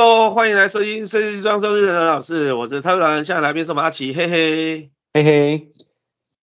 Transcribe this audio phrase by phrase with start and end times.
[0.00, 5.72] Hello，欢迎来收听设计装修日的老师，我是蔡主任，现在来宾是我们阿奇，嘿嘿嘿嘿。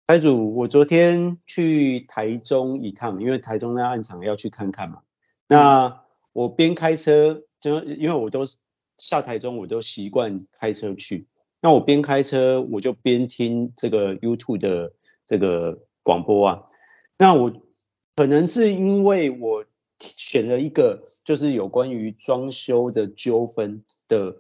[0.07, 5.01] 台主，我昨天去台中一趟，因为台中那暗场要去看看嘛。
[5.49, 6.01] 那
[6.33, 8.47] 我边开车，就因为我都
[8.97, 11.27] 下台中，我都习惯开车去。
[11.61, 14.95] 那我边开车，我就边听这个 YouTube 的
[15.27, 16.63] 这个广播啊。
[17.19, 17.53] 那我
[18.17, 19.67] 可能是因为我
[20.17, 24.37] 选了一个就是有关于装修的纠纷的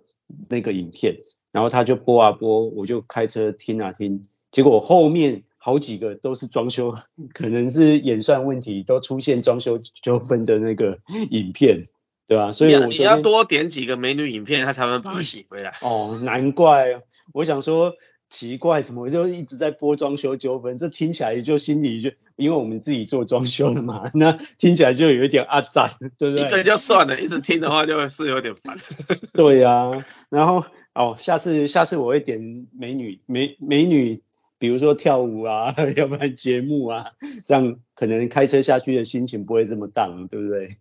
[0.48, 1.18] 那个影片，
[1.50, 6.94] 然后他就播啊播，我就开车听啊听，结果后面好几个都是装修，
[7.32, 10.98] 可能是演算问题，都出现装修纠纷的那个
[11.30, 11.84] 影片。
[12.28, 12.50] 对吧？
[12.50, 15.74] 所以我你要多点几个美女影片，他才能把它洗回来。
[15.82, 17.02] 哦，难怪，
[17.34, 17.92] 我想说
[18.32, 26.46] 奇怪，什么就一直在播装修纠纷，这听起来就心里就，因为我们自己做装修的嘛， 那听起来就有一点阿杂，对不对？
[26.46, 28.76] 一个就算了，一直听的话就是有点烦。
[29.34, 34.22] 对呀、啊，然后哦，下次下次我会点美女美美女。
[34.58, 37.06] 比如说跳舞啊， 要不然节目啊，
[37.44, 40.76] 这样可能开车下去的心情不会这么荡，对不对？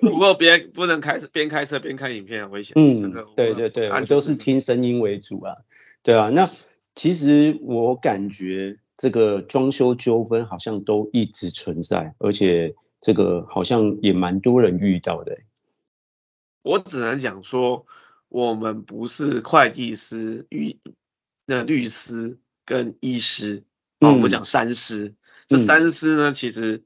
[0.00, 2.72] 不过别不能开边开车边看影片，很危险。
[2.76, 5.56] 嗯，这个对对对，我都是听声音为主啊。
[6.02, 6.50] 对啊，那
[6.94, 15.38] 其实我感觉这个装修纠纷好像都一直存在，而且这个好像也蛮多人遇到的。
[16.62, 17.86] 我只能讲说，
[18.28, 20.78] 我们不是会计师律。
[21.44, 23.64] 那律师跟医师，
[23.98, 25.16] 啊、嗯，我们讲三师，嗯、
[25.48, 26.84] 这三师呢，其实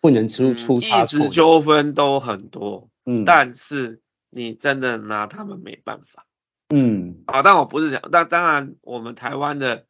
[0.00, 6.26] 不能出出差错，一直纠纷都很多，嗯，但是你真的拿他们没办法，
[6.68, 9.86] 嗯，啊，但我不是讲，但当然我们台湾的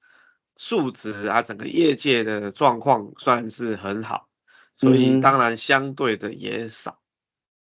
[0.57, 4.29] 数值啊，整个业界的状况算是很好，
[4.77, 6.99] 所以当然相对的也少，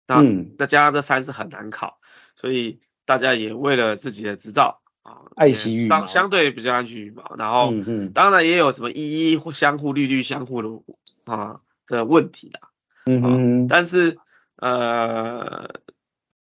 [0.06, 1.98] 嗯，那再加上这三是很难考，
[2.36, 4.80] 所以大家也为了自己的执照。
[5.02, 5.86] 啊，爱惜羽毛。
[5.86, 10.68] 相相对比较爱惜羽毛，然后，嗯嗯，当然也有什么一一相互利率相互的
[11.32, 12.70] 啊的问题啦，
[13.04, 14.18] 嗯嗯，但是
[14.56, 15.70] 呃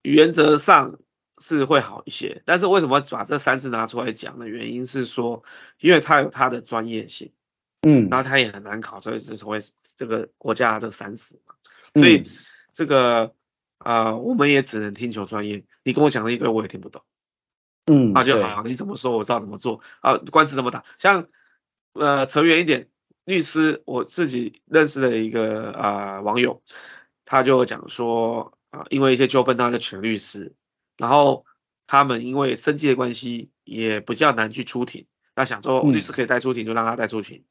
[0.02, 0.98] 原则上
[1.38, 5.44] 是会好一些，但是为什么把这三次拿出来讲的原因是说，
[5.80, 7.32] 因为他有他的专业性，
[7.82, 9.60] 嗯，然后他也很难考，所以就成为
[9.98, 11.56] 这个国家的这三十嘛，
[11.94, 12.24] 所以
[12.74, 13.34] 这个
[13.78, 17.04] 啊、呃、我们也只能听求专业，你跟我讲的一堆我也听不懂。
[17.88, 19.82] 嗯，那就好，你怎么说我知道怎么做。
[20.00, 20.18] 啊。
[20.18, 21.28] 官司怎么打，像
[21.94, 22.90] 呃扯远一点，
[23.26, 26.64] 律师我自己认识的一个啊、呃、网友，
[27.26, 30.56] 他就讲说啊、呃，因为一些纠纷，他就请律师，
[30.98, 31.46] 然后
[31.88, 37.44] 他们因为生计的关系，也比较难去出庭，那想说律师可以带出庭，就让他带出庭。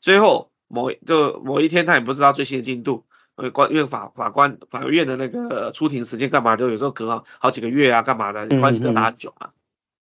[0.00, 9.52] 最后某就某一天，他也不知道最新的进度，因为官因为法法官法院的那个出庭时间干嘛，就有时候隔好好几个月啊，干嘛的，官司要打很久啊。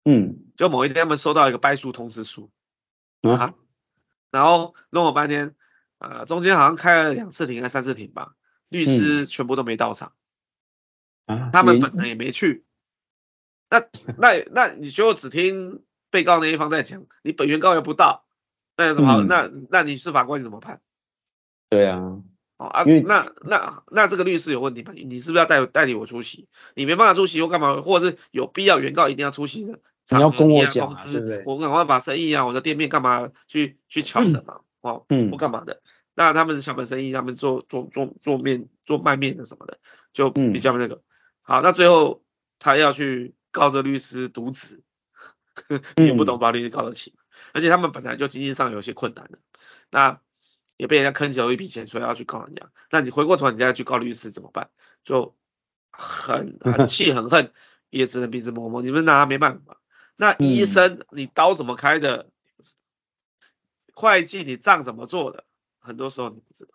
[0.06, 2.50] 嗯，就某一天他们收到一个败诉通知书，
[3.22, 3.54] 啊，
[4.32, 5.56] 然后弄了半天，
[6.00, 8.34] 呃，中间好像开了两次庭还是三次庭吧，
[8.70, 10.14] 律师全部都没到场，
[11.26, 12.64] 啊，他们本人也没去，
[13.70, 13.86] 那
[14.18, 18.26] 那那你就只听被告那一方在讲，你本原告又不到，
[18.78, 19.22] 那有什么好？
[19.22, 20.82] 那那你是法官你怎么判？
[21.70, 22.22] 对啊。
[22.58, 24.92] 哦啊，那那那这个律师有问题吧？
[24.94, 26.50] 你是不是要代代理我出席？
[26.76, 27.82] 你没办法出席，我干嘛？
[27.82, 29.80] 或者是有必要原告一定要出席的？
[30.12, 31.44] 你要跟我讲，啊，对不对？
[31.46, 34.66] 我赶快把生意啊，我的店面干嘛去去抢什么？
[34.82, 35.82] 哦，嗯，我干嘛的？
[36.16, 39.78] 那他们是小本生意，他们做做做做面做卖面的什么的，
[40.12, 41.02] 就比较那个。
[41.42, 42.24] 好，那最后
[42.60, 44.82] 他要去告这律师渎职，
[45.98, 47.16] 也不懂法律告得起，
[47.54, 49.40] 而且他们本来就经济上有些困难的，
[49.90, 50.20] 那。
[50.80, 52.72] 也被人家坑走一笔钱，所以要去告人家。
[52.90, 54.70] 那你回过头，人家去告律师怎么办？
[55.04, 55.36] 就
[55.92, 57.52] 很很气很恨，
[57.90, 58.82] 也只能鼻子摸摸。
[58.82, 59.82] 你们拿他没办法。
[60.16, 62.30] 那医生，你刀怎么开的？
[63.94, 65.44] 会计，你账怎么做的？
[65.80, 66.72] 很多时候你不知道。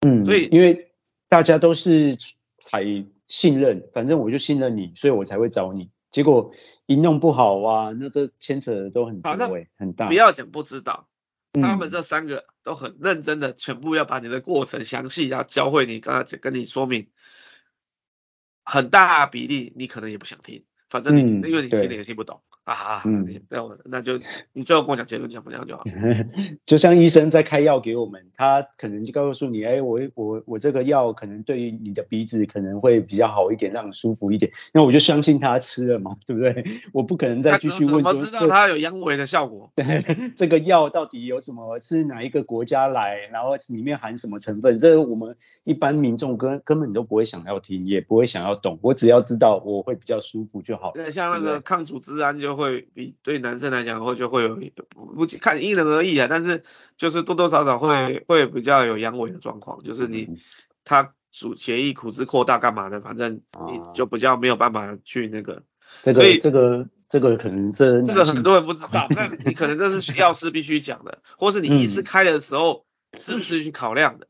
[0.00, 0.90] 嗯，所以因为
[1.28, 2.18] 大家都是
[2.58, 2.82] 采
[3.28, 5.88] 信任，反正我就信任你，所以我才会找你。
[6.16, 6.50] 结果
[6.86, 9.36] 一弄不好哇，那这牵扯的都很多，
[9.76, 10.06] 很大。
[10.06, 11.10] 不要讲不知道。
[11.52, 17.08] 他们这三个都很认真的，全部要把你的过程详细要教会你，刚才跟你说明，
[18.64, 24.18] 很大比例你可能也不想听，反正你、嗯、因为你听你也听不懂，啊，嗯，对，那就
[24.52, 25.84] 你最后跟我讲结论，讲不讲就好。
[26.66, 36.64] 就像医生在开药给我们，他可能就告诉你，哎，我我我这个药可能对于你的鼻子可能会比较好一点，让你舒服一点，那我就相信他吃了嘛，对不对？
[36.92, 39.70] 我不可能再继续问说，怎么知道它有阳痿的效果？
[39.76, 39.84] 对，
[40.36, 41.78] 这个药到底有什么？
[41.78, 43.16] 是哪一个国家来？
[43.30, 44.76] 然后里面含什么成分？
[44.80, 48.80] 这个我们一般民众根根本都不会想要听，也不会想要懂。
[48.82, 50.90] 我只要知道我会比较舒服就好。
[50.94, 56.64] 对，像那个抗组织胺就会比对男生来讲会就会有不看因人而异啊，但是
[56.96, 60.38] 就是多多少少会会比较有阳痿的状况，就是你
[60.84, 65.62] 他主协议苦之扩大干嘛的，反正你就比较没有办法去那个。
[66.02, 72.84] 这个这个这个可能这这个很多人不知道， 但你可能这是药师必须讲的，或是你医师开的时候
[73.16, 74.26] 是不是去考量的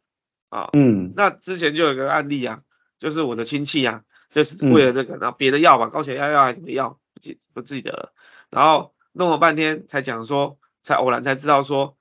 [0.50, 0.68] 啊？
[0.74, 2.60] 嗯，那之前就有个案例啊，
[2.98, 8.12] 就是我的亲戚啊，就是为了这个，然后别的药吧，高血压药还是什么药，不记不记得了。
[8.50, 11.96] 然后弄了半天才讲说，才偶然才知道说，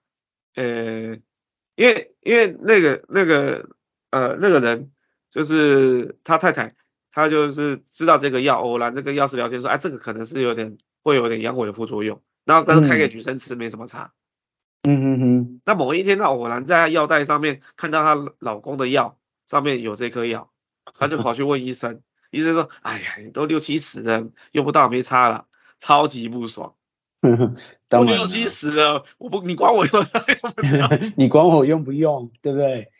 [0.56, 1.18] 呃，
[1.76, 3.70] 因为因为那个那个
[4.12, 4.92] 呃那个人
[5.32, 6.76] 就是他太太，
[7.12, 14.14] 他就是知道这个药，偶然这个药师聊天说，哎，这个可能是有点会有点阳痿的副作用，然后但是开给女生吃没什么差。
[14.84, 15.62] 嗯嗯嗯。
[15.66, 20.52] 那某一天他偶然在药袋上面看到她老公的药上面有这颗药，
[20.94, 25.48] 她就跑去问医生，医生说，哎呀，你都六七十了，用不到没差了。
[25.80, 26.76] 超级不爽，
[27.22, 30.06] 我六七十了，我不，你管我用，
[31.16, 32.92] 你管我用不用，对不对？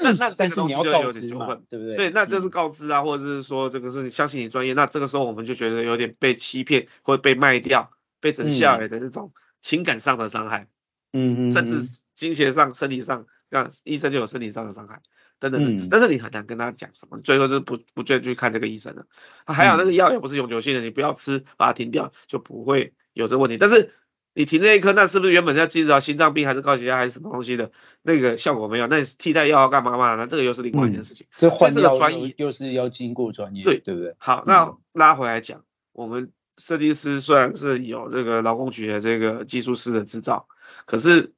[0.00, 1.96] 那那但是你要告知嘛，对不对？
[1.96, 7.90] 对，那就是告知啊，或者是说这个是相信你专业，那这个时候我们就觉得有点被欺骗，或者被卖掉，
[8.20, 10.68] 被整下来的这种情感上的伤害，
[11.12, 11.82] 嗯嗯，甚至
[12.14, 15.00] 金钱上、身体上，让医生就有身体上的伤害。
[15.40, 19.06] 等等等，但是你很难跟他讲什么，最后就是不不愿意去看这个医生了。
[19.46, 23.56] 还好那个药也不是永久性的，你不要吃，把它停掉就不会有这个问题。
[23.56, 23.94] 但是
[24.34, 27.70] 你停这一颗，那是不是原本要治疗心脏病还是高血压还是什么东西的
[28.02, 28.88] 那个效果没有？
[28.88, 30.16] 那你替代药要干嘛嘛？
[30.16, 31.24] 那这个又是另外一件事情。
[31.36, 31.94] 这换药
[32.36, 34.16] 又是要经过专业，对对不对？
[34.18, 35.62] 好，那拉回来讲，
[35.92, 40.48] 我们设计师虽然是有这个劳工局的这个技术师的执照，
[40.84, 41.32] 可是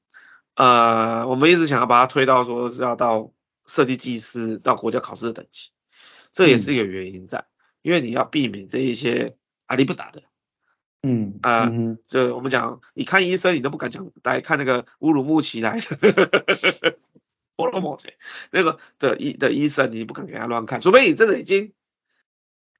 [0.61, 3.33] 呃，我们一直想要把它推到说是要到。
[3.67, 5.71] 设计技师到国家考试的等级，
[6.33, 7.47] 这也是一个原因在，嗯、
[7.83, 9.37] 因为你要避免这一些
[9.67, 10.25] 阿里不达的，
[11.03, 16.99] 嗯啊，呃、嗯就我们讲，你看医生你都不敢讲，来看那个乌鲁木齐来的，
[17.55, 18.12] 波罗莫齐
[18.51, 21.73] 那个的医的医生，你不敢给他乱看，除非你真的已经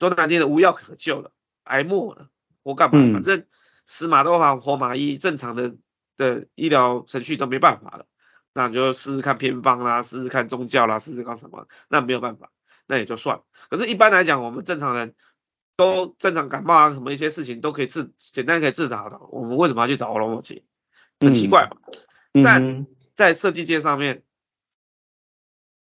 [0.01, 1.31] 多难听的无药可救了，
[1.63, 2.31] 挨末了，
[2.65, 3.47] 我干嘛，嗯、反正
[3.85, 5.77] 死马当活马医，正常的
[6.21, 8.07] 的医疗程序都没办法了。
[8.53, 12.51] 那你就试试看偏方啦，试试看宗教啦，试试看什么，那没有办法，
[12.87, 13.45] 那也就算了。
[13.71, 15.15] 可是，一般来讲，我们正常人
[15.77, 20.65] 都正常感冒啊，什么一些事情都可以治，简单可以治得好的，我们为什么要去找欧罗摩奇？
[21.21, 21.77] 很奇怪嘛。
[22.35, 24.25] 嗯、但在设计界上面，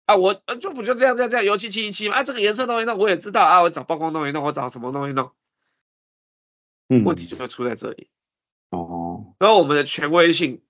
[0.05, 5.33] 啊，我就不就这样这样这样，油漆漆一漆嘛，啊，这个颜色弄一弄，我也知道啊，我找曝光弄一弄，我找什么弄一弄，
[6.89, 8.11] 嗯，问题就会出在这里。
[8.71, 10.63] 哦，然后我们的权威性。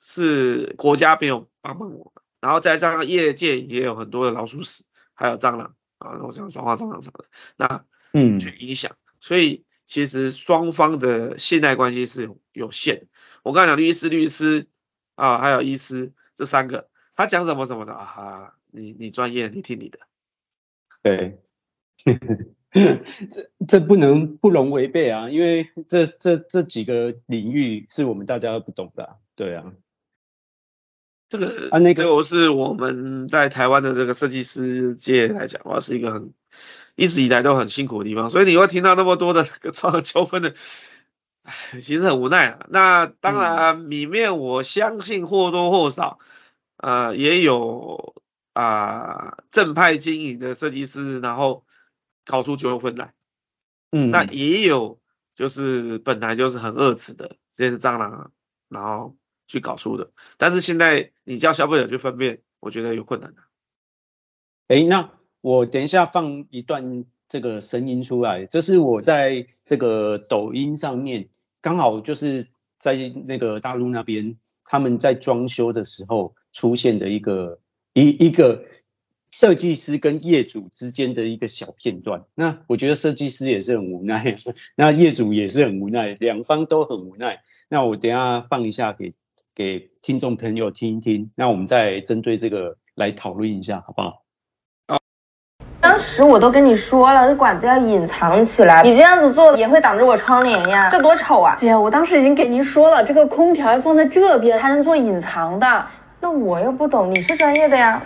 [0.00, 13.08] 是国家没有帮帮我们，然后再加上业界也有很多的老鼠屎，还有蟑螂啊，然后像双花蟑螂什么的，那嗯去影响，嗯、所以其实双方的信赖关系是有有限。
[13.42, 14.68] 我刚才讲律师、律师
[15.16, 19.98] 啊，还有医师这三个，他讲什么什么的啊，你你专业，你听你的。
[21.02, 21.40] 对，
[23.30, 29.72] 这这不能不容违背啊，因为这这这几个领域是我们大家都不懂的、啊，对啊。
[31.30, 36.32] 这个啊，那个，这个是我们在台湾的这个设计师界来讲，哇，是一个很
[36.96, 38.30] 一直以来都很辛苦的地方。
[38.30, 40.54] 所以你会听到那么多的这个纠纷的，
[41.42, 42.66] 唉，其实很无奈啊。
[42.70, 46.18] 那当然里面我相信或多或少，
[46.78, 48.14] 呃，也有
[48.54, 51.66] 啊、呃、正派经营的设计师，然后
[52.28, 53.12] 搞出纠纷来。
[53.90, 55.00] 嗯，那也有
[55.34, 58.30] 就是本来就是很恶质的这些蟑螂，
[58.68, 59.16] 然后。
[59.50, 63.40] 去搞出的，但是现在你叫消费者去分辨，我觉得有困难的。
[64.66, 71.30] 哎，那我等一下放一段这个声音出来，这是我在这个抖音上面，
[71.62, 72.94] 刚好就是在
[73.26, 77.58] 那个大陆那边，他们在装修的时候出现的一个
[77.94, 78.66] 一一个
[79.30, 82.22] 设计师跟业主之间的一个小片段。
[82.34, 84.36] 那我觉得设计师也是很无奈，
[84.76, 87.40] 那业主也是很无奈，两方都很无奈。
[87.68, 89.14] 那我等一下放一下给。
[89.54, 94.22] 给听众朋友听一听，那我们再针对这个来讨论一下，好不好？
[95.80, 101.56] 当时我都跟你说了，这管子要隐藏起来，你这样子做也会挡着我窗帘呀，这多丑啊！
[101.56, 105.86] 姐，我当时已经给您说了，这个空调要放在这边，还能做隐藏的。
[106.20, 108.00] 那我又不懂，你是专业的呀。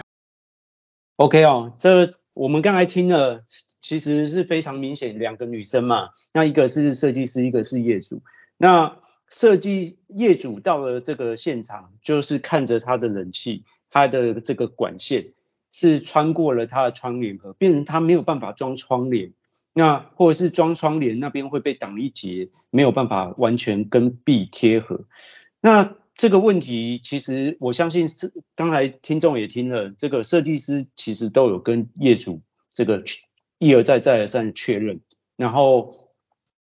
[1.23, 3.45] OK 哦，这我们刚才听了，
[3.81, 8.23] 其实是非常明显，两个女生嘛，那一个是设计师，一个是业主。
[8.57, 8.97] 那
[9.29, 15.29] 设计业主到了这个现场，就是看着他的冷气，他的这个管线
[15.71, 19.33] 是穿过了他的窗帘盒，变成他没有办法装窗帘，
[19.73, 25.05] 那或者是装窗帘那边会被挡一截，没有办法完全跟壁贴合。
[25.61, 33.03] 那这个问题其实我相信是刚才听众也听了，这个设计师其实都有跟业主这个
[33.59, 35.01] 一而再再而三的确认，
[35.37, 35.97] 然后。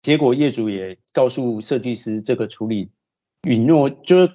[0.02, 2.92] 结果业主也告诉设计师这个处理
[3.44, 4.34] 允诺，就是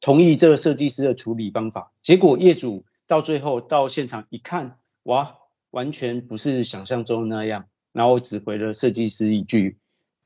[0.00, 1.92] 同意这个设计师的处理方法。
[2.02, 5.36] 结果业主到最后到现场一看，哇，
[5.70, 7.66] 完全不是想象中那样。
[7.92, 9.76] 然后只回了设计师一句：“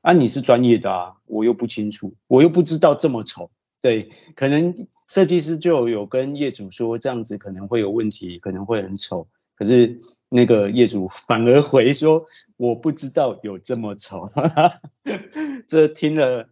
[0.01, 9.27] 啊，你是专业的啊，我又不清楚，我又不知道这么丑。”对，可能设计师就有跟业主说这样子可能会有问题，可能会很丑。
[9.55, 14.31] 可是那个业主反而回说：“我不知道有这么丑。
[15.67, 16.49] ”这听了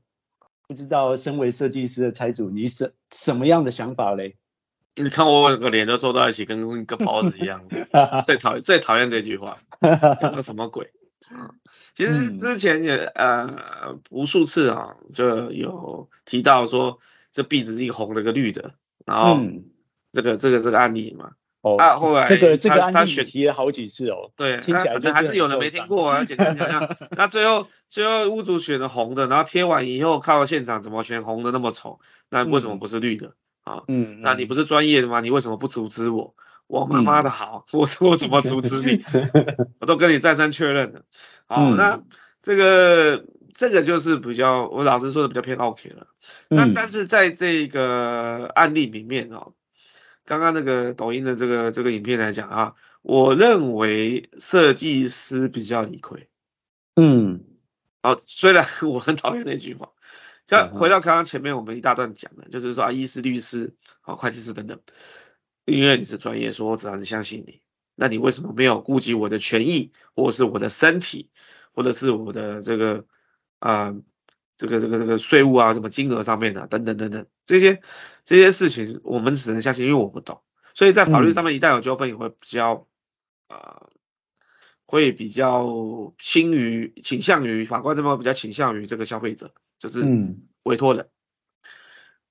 [0.67, 4.37] 不知道身为设计师的财主，你什什么样的想法嘞？
[4.95, 7.67] 你看我两个脸都皱到一起，跟一个包子一样。
[8.25, 9.59] 最讨厌最讨厌这句话，
[10.19, 10.91] 讲个什么鬼？
[11.93, 16.99] 其实之前也呃无数次啊，就有提到说
[17.35, 18.75] 这壁纸是一个红的，一个绿的，
[19.05, 19.37] 然后
[20.13, 21.31] 这个这个这个案例嘛。
[21.59, 26.95] 哦，啊，后来这个这个案例选题了好几次哦，对，听起来可能还是有人没听过啊，简单讲讲。
[27.17, 31.99] 那最后最后屋主选了红的，然后贴完以后看到现场怎么选红的那么丑？
[32.29, 33.83] 那为什么不是绿的啊？
[33.89, 35.19] 嗯，那你不是专业的吗？
[35.19, 36.35] 你为什么不阻止我？
[36.67, 39.03] 我妈妈的好，我我怎么阻止你？
[39.81, 41.01] 我都跟你再三确认了。
[41.47, 42.01] 好，那
[42.41, 46.07] 这个这个就是比较，我老实说的比较偏 OK 了。
[46.49, 49.53] 但但是在这个案例里面哦。
[50.27, 56.27] 刚刚那个抖音的这个这个影片来讲啊，我认为设计师比较理亏。
[56.95, 57.43] 嗯，
[58.01, 59.91] 好，虽然 我很讨厌那句话，
[60.47, 64.79] 像回到刚刚前面我们一大段讲的，就是说啊，医师、律师、啊会计师等等，
[65.65, 67.61] 因为你是专业，说我只能相信你，
[67.93, 71.29] 那你为什么没有顾及我的权益，或者是我的身体，
[71.71, 73.05] 或者是我的这个
[73.65, 73.87] 啊？
[73.87, 74.01] 呃
[74.57, 77.81] 这个这个这个税务啊，什么金额上面的、啊、等等等等这些
[78.23, 80.43] 这些事情，我们只能相信，因为我不懂，
[80.73, 82.87] 所以在法律上面一旦有纠纷，也会比较
[83.49, 83.87] 啊、
[84.85, 90.05] 会比较倾于倾向于法官这边比较倾向于这个消费者，就是
[90.63, 91.07] 委托人。
[91.07, 91.09] 嗯、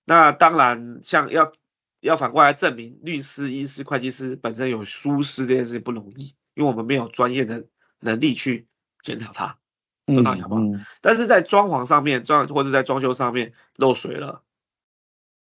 [0.06, 1.52] 那当然，像要
[2.00, 7.66] 要反过来证明律师、医师、会计师本身有疏失这件事情不容易，因为我们没有专业的
[8.00, 8.66] 能力去
[9.02, 9.58] 检讨它。
[10.06, 10.60] 都那好不好？
[10.60, 14.42] 嗯、但是在装潢上面，装或者在装修上面漏水了、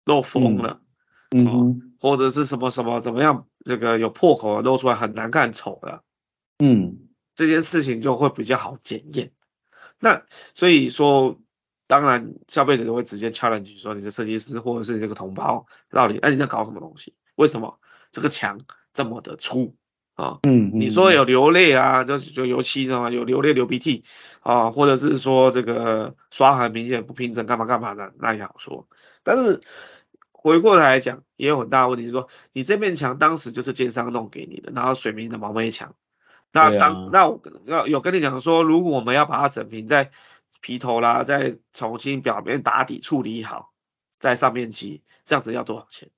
[0.05, 0.81] 漏风了，
[1.31, 6.03] 嗯，嗯或者是什么什么怎么样，这个有破口了，露出来很难看、丑的，
[6.59, 9.33] 嗯，这件事情就会比较好检验。
[9.99, 11.41] 那所以说，
[11.87, 17.15] 当然消费者就会直接 challenge 说，你的设计师或者是你这个同胞到底，哎，你在搞什么东西？
[17.35, 17.79] 为什么
[18.13, 18.61] 这个墙
[18.93, 19.75] 这么的粗？
[20.17, 24.03] 啊，嗯，你说有流泪啊，就就油漆的嘛，有流泪流鼻涕
[24.41, 28.89] 啊，或者是说这个刷痕明显不平整，干嘛干嘛的，那也好说。
[29.23, 29.61] 但是
[30.33, 35.95] 回过头来讲，也有很大的问题，就是说你这面墙当时就是建商弄给你的，然后水泥的毛坯墙，
[36.51, 40.11] 那当、啊、那我要有跟你讲说，如果我们要把它整平，再
[40.63, 43.71] 皮头啦，再重新表面打底处理好，
[44.19, 46.09] 在上面漆，这样子要多少钱？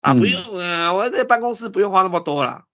[0.00, 2.64] 啊，不用啊，我在办公室不用花那么多啦。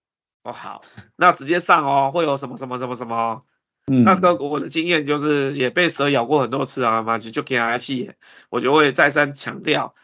[0.42, 0.82] 哦好，
[1.16, 3.44] 那直接上哦，会有什么什么什么什么？
[3.86, 8.12] 嗯，那个我的经验就是也被蛇咬过很多次啊嘛，就就给他气，
[8.48, 9.94] 我就会再三强调，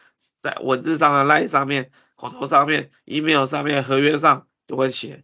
[0.41, 5.23] 在文字上的 line 上面、口头上面、email 上面、合约上都会写，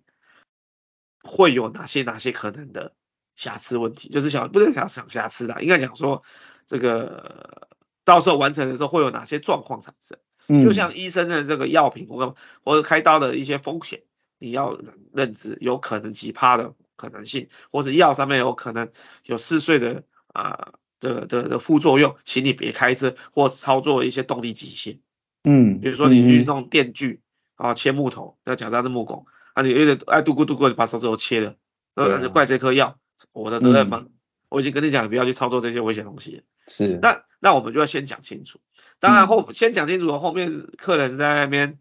[1.23, 2.93] 会有哪些哪些可能的
[3.35, 6.23] 瑕疵问题，就是想不能想想瑕疵的，应该讲说
[6.65, 7.67] 这个
[8.05, 10.17] 到时候完成的时候会有哪些状况产生，
[10.47, 14.03] 嗯，就像医生的这个药品我或者开刀的一些风险。
[14.43, 14.77] 你要
[15.13, 18.91] 认知有可能奇葩的可能性，或者药上面有可能
[19.23, 24.99] 有嗜睡的啊的的的副作用，请你别开车或操作一些动力机械。
[25.45, 27.21] 嗯，比如说你去弄电锯
[27.55, 31.55] 啊，切木头，那假设是木工啊，你有点爱度咕度咕就把手指头切了，
[31.95, 32.97] 那就怪这颗药，
[33.31, 34.07] 我的责任吗？
[34.49, 36.43] 我已经跟你讲，不要去操作这些危险东西。
[36.67, 38.59] 是，那那我们就要先讲清楚。
[38.99, 41.79] 当然后先讲清楚，后面客人在那边。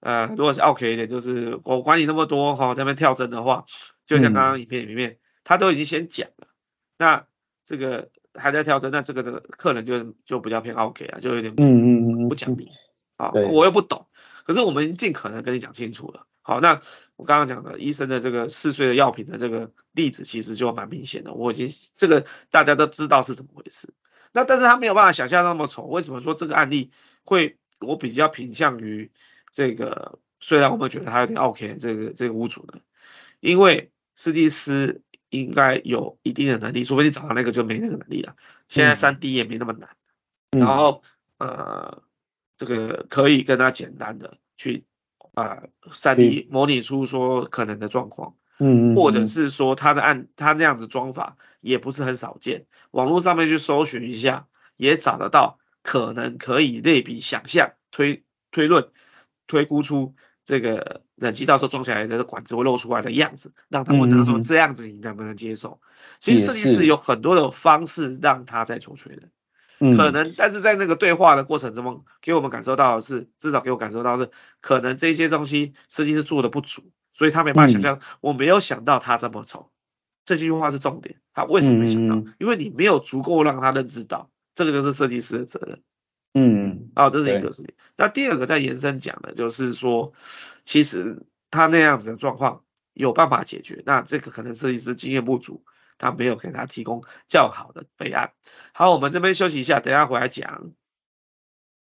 [0.00, 3.66] 呃，如果是 OK 一点，就是我管你那么多哈，在那边跳针的话，
[4.06, 6.48] 就像刚刚影片里面，嗯、他都已经先讲了，
[6.98, 7.26] 那
[7.64, 12.70] 这个还在跳针，那这个这个客人就就比较偏 OK 啊，就有点嗯嗯嗯不讲理
[13.16, 14.06] 啊，我又不懂，
[14.44, 16.26] 可是我们尽可能跟你讲清楚了。
[16.42, 16.80] 好，那
[17.16, 23.92] 我刚刚讲的医生的这个嗜睡的药品的这个例子，其实就蛮明显的，我已经这个大家都知道是怎么回事。
[24.32, 26.90] 那但是他没有办法想象那么丑，为什么说这个案例
[27.24, 29.12] 会我比较偏向于
[29.50, 30.18] 这个？
[30.42, 32.80] 虽然我们觉得他有点 OK，这个这个屋主呢，
[33.40, 38.36] 因为设计师应该有一定的能力，除非你找到那个就没那个能力了。
[38.66, 39.90] 现在三 D 也没那么难，
[40.52, 41.02] 嗯、然后
[41.36, 42.02] 呃，
[42.56, 44.84] 这个可以跟他简单的去
[45.34, 54.46] 啊三 D 模拟出说可能的状况，嗯，或者是说他的按他那样子装法也不是很少见，网络上面去搜寻一下
[54.78, 58.88] 也找得到，可能可以类比想象推推论
[59.50, 60.14] 推估出。
[60.46, 65.80] 这个冷气到时候装起来的管子会露出来的样子，让他问他说这样子你能不能接受？
[65.82, 65.86] 嗯、
[66.18, 69.28] 其实设计师有很多的方式让他在出吹的，
[69.78, 74.30] 嗯、可能但是在那个对话的过程中，给我们感受到的是，至少给我感受到的是，
[74.60, 77.98] 可能这些东西设计师做的不足，所以他没办法想象。
[77.98, 79.70] 嗯、我没有想到他这么丑，
[80.24, 81.20] 这句话是重点。
[81.32, 82.16] 他为什么没想到？
[82.16, 85.82] 嗯、因为你没有足够让他认知到，这个就是设计师的责任。
[86.32, 87.74] 嗯，哦，这是一个事情。
[87.96, 90.12] 那第二个再延伸讲的，就是说，
[90.64, 95.64] 其实他那样子的状况有办法解决，那这个可能设计师经验不足，
[95.98, 98.32] 他没有给他提供较好的备案。
[98.72, 100.70] 好，我们这边休息一下，等一下回来讲。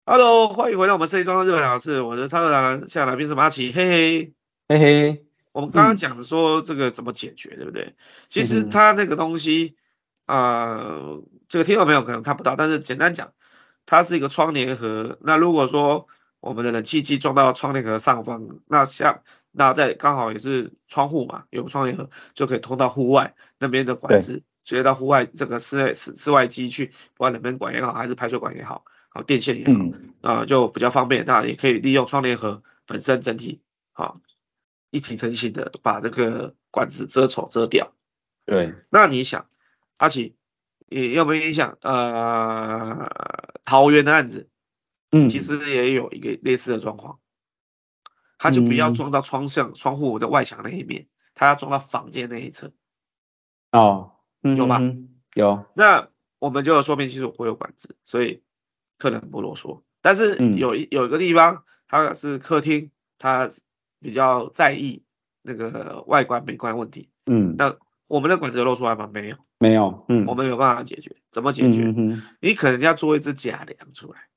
[0.04, 4.34] Hello，欢迎回到我们设计装的日本老师，我的超人现在来宾是马奇，嘿嘿，
[4.68, 5.26] 嘿嘿。
[5.50, 7.96] 我们刚刚讲的说这个怎么解决，嗯、对不对？
[8.28, 9.76] 其实他那个东西
[10.24, 13.32] 啊、呃，这个听众朋友可能看不到，但是简单讲。
[13.86, 16.08] 它是一个窗帘盒，那如果说
[16.40, 29.72] 我们的冷气机装到窗帘盒上方，那像那在刚好也是窗户嘛，有窗帘盒就可以通到户外那边的管子，直接到户外这个室内室室外机去，不管冷门管也好，还是排水管也好，好电线也好，
[30.20, 33.62] 啊、就比较方便，那也可以利用窗帘盒本身整体，
[33.92, 34.20] 好
[34.90, 37.92] 一体成型的把这个管子遮丑遮掉。
[38.44, 39.46] 对，那你想，
[39.96, 40.34] 阿奇。
[40.88, 41.78] 也有没有印象？
[41.80, 43.10] 呃，
[43.64, 44.48] 桃园的案子，
[45.10, 47.18] 嗯，其实也有一个类似的状况，
[48.38, 52.72] 他就不要装到窗向窗户的外墙那一面，他要装到房间那一侧。
[53.72, 54.80] 哦，嗯、有吗？
[55.34, 55.64] 有。
[55.74, 58.42] 那我们就有说明清楚会有管子，所以
[58.98, 59.82] 客人不啰嗦。
[60.00, 63.50] 但是有一有一个地方，它是客厅，他
[64.00, 65.04] 比较在意
[65.42, 67.10] 那个外观美观问题。
[67.26, 67.76] 嗯，那。
[68.08, 69.10] 我们的管子有露出来吗？
[69.12, 71.82] 没有，没有，嗯，我们有办法解决，怎么解决？
[71.82, 74.28] 嗯嗯、你可能要做一只假梁出来，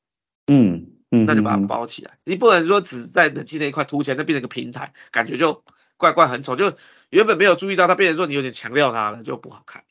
[0.48, 5.64] 嗯嗯，那就把它包起来，你不能说只在冷气那一块凸起来，那变成个平台，感觉就
[5.98, 6.72] 怪怪很丑，就
[7.10, 9.84] 原本没有注意到它，变成说你有点强调它了，就不好看。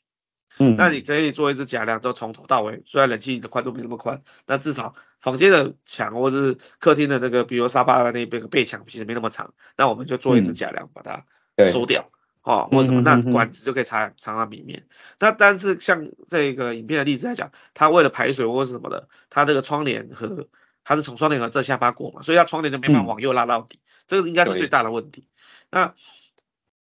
[0.57, 11.23] 嗯，那你可以做一只假梁，就从头到尾，虽然冷气的宽度没那么宽，那至少房间的墙或者是客厅的那个，比如沙发的那边的背墙其实没那么长，那我们就做一只假梁把它
[11.71, 12.09] 收掉。
[12.11, 14.87] 嗯哦，或什么，那管子就可以藏藏到里面。
[15.19, 20.47] 那但是像这个影片的例子来讲，它为了排水或是什么的，它这个窗帘和
[20.83, 25.27] 它是从窗帘盒这下巴过嘛，所以它窗帘就没办法往右拉到底，嗯、这个应该是最大的问题。
[25.69, 25.93] 那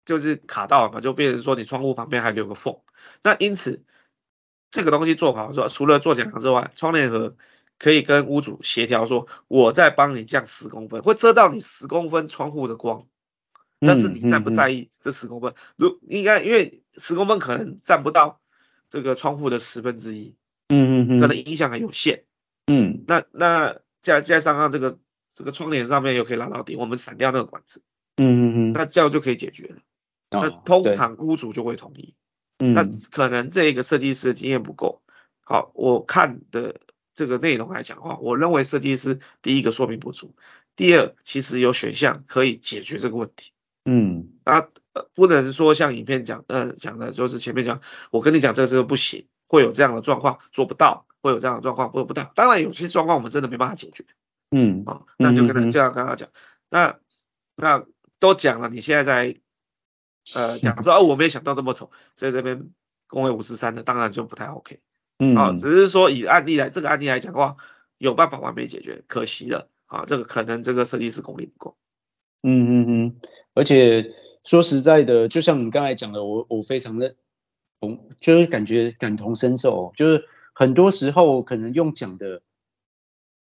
[0.05, 2.77] 就是卡到了嘛，就变成说你窗户旁边还留个缝。
[3.23, 3.83] 那因此
[4.71, 7.35] 这个东西做好说，除了做假梁之外，窗帘盒
[7.77, 13.07] 可以跟屋主协调说，我再帮你降十公分，会遮到你十公分窗户的光。
[13.79, 15.53] 但是你在不在意这十公分？
[15.77, 18.41] 如应该，因为十公分可能占不到
[18.89, 20.35] 这个窗户的十分之一，
[20.67, 22.23] 嗯嗯嗯，可能影响很有限，
[22.67, 24.99] 嗯，那那加加上上这个
[25.33, 27.81] 这个窗帘上面又可以拉到底，我们散掉那个管子，
[28.17, 29.77] 嗯嗯嗯，那这样就可以解决了。
[30.31, 32.15] 那通常屋主就会同意，
[32.57, 35.01] 嗯，那可能这个设计师的经验不够。
[35.41, 36.81] 好，我看的
[37.15, 40.35] 这个内容来讲的话，我认为设计师第一个说明不足，
[40.75, 43.53] 第二其实有选项可以解决这个问题。
[43.85, 44.67] 嗯，啊，
[45.15, 52.31] 不能说像影片讲，呃，讲的就是前面讲，我跟你讲这个这个不行，会有这样的状况，做不到，会有这样的状况，做不到。
[52.35, 54.05] 当然有些状况我们真的没办法解决，
[54.51, 56.29] 嗯，啊，那就跟他这样跟他讲，
[56.69, 56.99] 那
[57.55, 57.85] 那
[58.19, 59.39] 都讲了，你现在在，
[60.35, 62.69] 呃，讲说，哦， 我没有想到这么丑，所以这边
[63.07, 64.81] 公卫五十三的当然就不太 OK，
[65.17, 67.55] 嗯，啊，只是说以案例来这个案例来讲的话，
[67.97, 71.77] 有办法完美解决，可惜了，啊，这个可能这个设计师功力不够，
[72.43, 73.15] 嗯嗯嗯。
[73.53, 77.15] 而且说实在的，就像你刚才讲的，我我非常的
[77.79, 82.41] 同，就是感觉感同身受，就是很多时候可能用讲的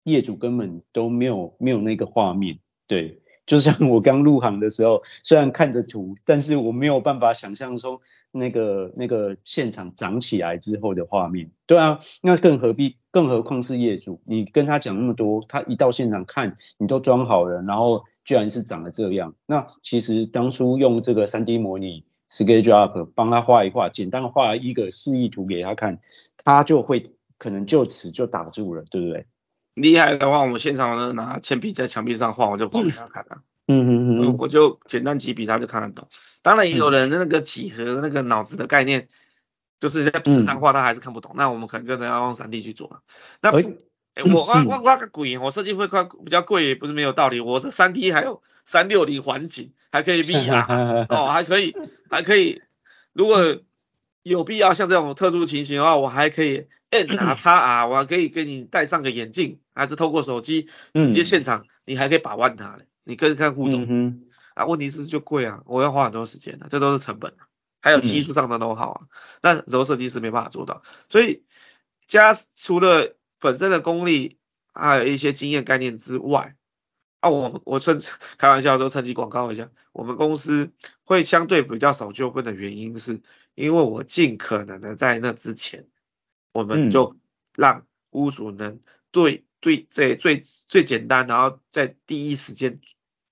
[0.03, 11.51] 业主根本都没有没有那个画面，对，就像我刚入行的时候，虽然看着图，但是我没有办法想象说那个那个现场长起来之后的画面。
[11.67, 19.35] 对啊，那更何必，更何况是业主，你跟他讲那么多，他一到现场看，你都装好了，然后居然是长得这样。
[19.47, 26.01] 那其实当初用这个 3D 模拟 SketchUp 帮他画一画，简单画一个示意图给他看，
[26.37, 29.27] 他就会可能就此就打住了，对不对？
[29.75, 33.43] 厉害的话，我们现场呢拿铅笔在墙壁上画，我就画给他看了。
[33.67, 36.09] 嗯嗯嗯，我就简单几笔他就看得懂。
[36.43, 39.09] 当然也有人那个几何那个脑子的概念，
[39.81, 43.01] 就是在纸上画他还是看不懂，嗯、那我们可能真的要用三 D 去做。
[43.41, 43.77] 那、欸
[44.15, 47.41] 欸、我我我我个鬼，我设计会快比较贵也不是没有道理。
[47.41, 51.77] 我是三 D 还有三六零环景，还可以 VR 哦，还可以
[52.11, 52.63] 还可以，
[53.13, 53.59] 如果
[54.23, 56.67] 有必要像这种特殊情形的话，我还可以。
[56.91, 63.85] N R X R，我还可以给你戴上个眼镜，还是透过手机直接现场，你还可以把玩它嘞，你跟看互动。
[63.89, 67.51] 嗯、啊，问题是就贵啊，我要花很多时间的，这都是成本啊，
[67.81, 69.01] 还有技术上的 know-how 啊，
[69.41, 71.43] 但很多设计师没办法做到，所以
[72.07, 74.39] 加除了本身的功力，
[74.73, 76.57] 还有一些经验概念之外，
[77.21, 78.01] 啊，我我趁
[78.39, 80.73] 开玩笑说趁机广告一下，我们公司
[81.05, 83.21] 会相对比较少纠纷的原因是，
[83.55, 85.87] 因为我尽可能的在那之前。
[86.53, 87.17] 我们就
[87.57, 88.81] 让屋主能
[89.11, 92.81] 对对最最最简单，然后在第一时间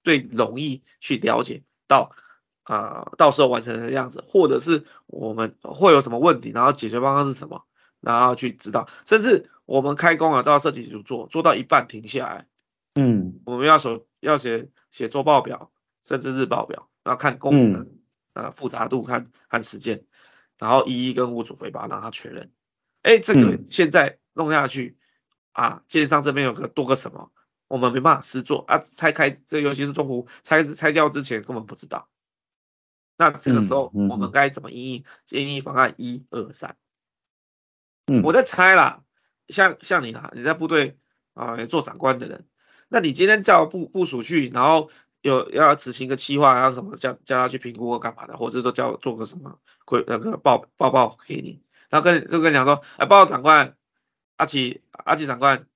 [0.03, 2.11] 最容易去了解到
[2.65, 7.65] 啊、呃，到时候完成的样子，或者是我们会有什么问题，然后解决方案是什么，
[8.03, 12.47] 然后去知道，甚至我们开工啊，到设计组做做到一半停下来，
[12.95, 15.71] 嗯，我们要手要写写周报表，
[16.05, 17.79] 甚至日报表，然后看工程的
[18.35, 20.05] 啊、呃、复杂度看看时间，
[20.59, 22.51] 然后一一跟屋主汇报，让他确认。
[23.03, 24.99] 哎，这个现在弄下去、
[25.53, 27.31] 嗯、啊，建商这边有个多个什么，
[27.69, 32.09] 我们没办法实做啊，拆开这尤其是中湖拆拆掉之前根本不知道。
[33.17, 35.05] 那这个时候我们该怎么应应？
[35.25, 36.77] 建议方案一二三。
[38.13, 39.01] 嗯，我在猜啦，
[39.49, 40.99] 像像你啦，你在部队
[41.33, 42.45] 啊做长官的人，
[42.89, 44.91] 那你今天叫部部署去，然后
[45.23, 51.63] 有要执行个计划，要什么叫叫他去评估或干嘛的，或者都叫做个什么规那个报报报给你。
[51.89, 53.77] 然后跟就跟你讲说，哎，报告长官，
[54.37, 55.67] 阿奇阿奇长官，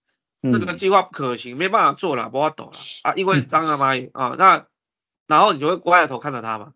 [0.42, 2.72] 这个计划不可行，嗯、没办法做了，不要抖了
[3.03, 4.66] 啊，因为脏了嘛啊，那
[5.27, 6.75] 然后你就会歪着头看着他嘛。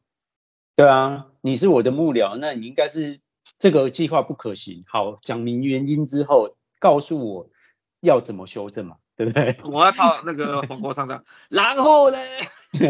[0.77, 3.21] 对啊，你是我的幕僚，那你应该是
[3.61, 7.51] 这个计划不可行，好，讲明原因之后，告诉我
[8.01, 9.57] 要怎么修正嘛，对不对？
[9.65, 12.19] 我要靠那个黄国昌的， 然后呢？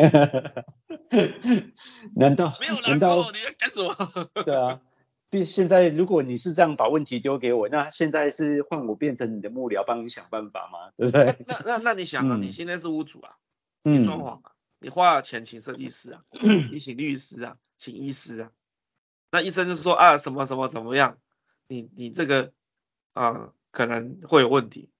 [2.14, 3.24] 难道没有然后？
[3.32, 3.96] 你在干什么？
[4.44, 4.80] 对啊。
[5.46, 10.90] 现在如果你是这样把问题丢给我，那现在是换我变成你的幕僚帮你想办法吗？
[10.96, 11.36] 对不对？
[11.46, 13.36] 那那那，你想啊，嗯、你现在是屋主啊，
[13.84, 16.22] 你装潢啊，你花了钱请设计师啊，
[16.72, 18.50] 你请律师啊，请医师啊，
[19.30, 21.18] 那医生就是说啊什么什么怎么样，
[21.68, 22.52] 你你这个
[23.12, 24.90] 啊可能会有问题，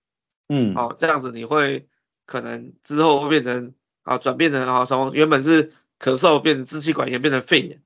[0.48, 1.88] 嗯，好、啊、这样子你会
[2.26, 7.82] 可能之后会变成啊转变成啊从原本是咳嗽变成支气管炎变成肺炎，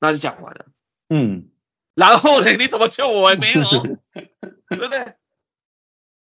[0.00, 0.66] 那就讲完了。
[1.08, 1.48] 嗯，
[1.94, 2.52] 然后呢？
[2.52, 3.30] 你怎么救我？
[3.32, 3.60] 也没有，
[4.68, 5.14] 对不对？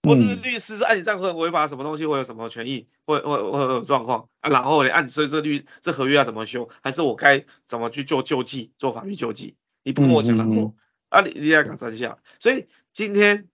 [0.07, 4.49] 我是律师，按你这样会违法什么东西，会有什么权益，会会会有状况啊？
[4.49, 4.91] 然后呢？
[4.91, 6.69] 按所以这律这合约要怎么修？
[6.81, 8.71] 还是我该怎么去做救济？
[8.77, 9.55] 做法律救济？
[9.83, 10.75] 你不跟我讲，然后、
[11.09, 12.15] 啊，你你要讲这些。
[12.39, 13.47] 所以今天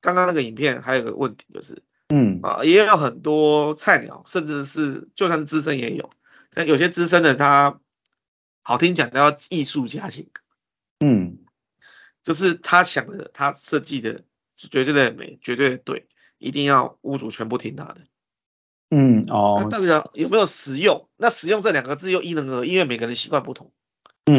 [0.00, 6.10] 刚刚那个影片还有个问题就是，嗯啊，也有很多菜鸟，甚至是就算是资深也有，
[6.50, 7.80] 但有些资深的他。
[8.60, 10.28] 好听讲叫艺术家型，
[11.00, 11.38] 嗯，
[12.22, 14.24] 就是他想的，他设计的是
[14.58, 17.98] 绝对的美，绝对的对，一定要屋主全部听他的，
[18.90, 21.08] 嗯哦，那到底有没有实用？
[21.16, 23.72] 那实用这两个字又因人而异，因为每个人习惯不同，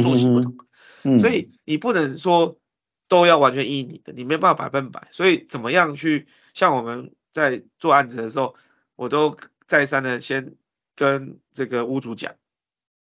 [0.04, 0.58] 作息不同，
[1.04, 2.60] 嗯，所以你不能说
[3.08, 8.56] 都要完全依你的，你没办法百分百，所以怎么样去像我们在做案子的时候，
[8.96, 10.56] 我都再三的先
[10.96, 12.36] 跟这个屋主讲。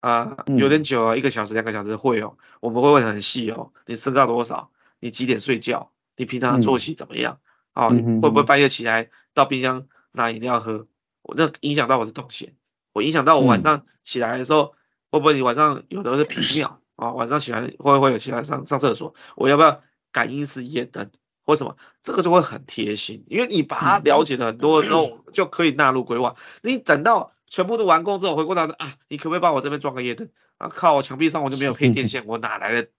[0.00, 4.70] 啊，有点久啊，一个小时、两个小时会哦，我们会问很细哦，你身高多少？
[4.98, 5.92] 你几点睡觉？
[6.20, 7.38] 你平常作息怎么样？
[7.72, 10.86] 啊，会不会半夜起来到冰箱拿饮料喝？
[11.22, 12.56] 我这影响到我的动线，
[12.92, 14.74] 我影响到我晚上起来的时候，
[15.10, 17.12] 会不会你晚上有的是频尿啊？
[17.12, 19.14] 晚上起来会不会有起来上上厕所？
[19.34, 21.10] 我要不要感应式夜灯
[21.46, 21.78] 或什么？
[22.02, 26.36] 这个就会很贴心，因为你把它了解的很多的时候，就可以纳入规划。
[26.62, 27.32] 你等到。
[27.52, 30.68] 全部都完工之后回过头说啊，你可不可以帮我这边装个夜灯啊？
[30.68, 32.90] 靠，我墙壁上我就没有配电线， 我哪来的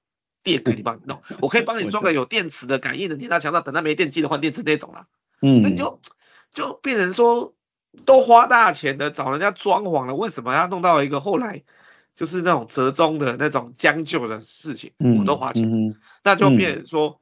[0.43, 1.21] 电给你帮你弄？
[1.39, 5.07] 我可以帮你装个有电池的感应的，电大墙上，等它没电记得换电池那种啦。
[5.41, 5.99] 嗯，那你就
[6.51, 7.53] 就变成说
[8.05, 11.63] 都花大钱的找人家装潢了，为什么要弄到一个后来
[12.15, 14.93] 就是那种折中的那种将就的事情？
[14.99, 17.19] 嗯、我都花钱，嗯、那就变成说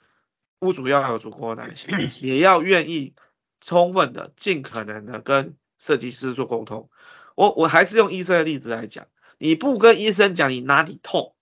[0.61, 3.13] 屋主要有足够的耐心，嗯、也要愿意
[3.61, 6.89] 充分的、尽可能的跟设计师做沟通。
[7.35, 11.35] 我我还是用医生的例子来讲，你不跟医生讲你哪里痛，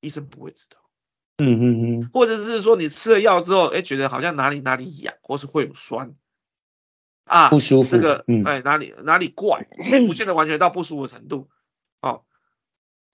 [0.00, 0.78] 医生不会知道。
[1.38, 2.10] 嗯嗯嗯。
[2.12, 6.14] 或者是说你吃了药之后，哎，觉得好像哪里哪里痒，或是会有酸。
[7.24, 9.66] 啊，不舒服，这个，嗯、哎，哪里哪里怪，
[10.06, 11.48] 不见得完全到不舒服的程度。
[12.00, 12.22] 哦，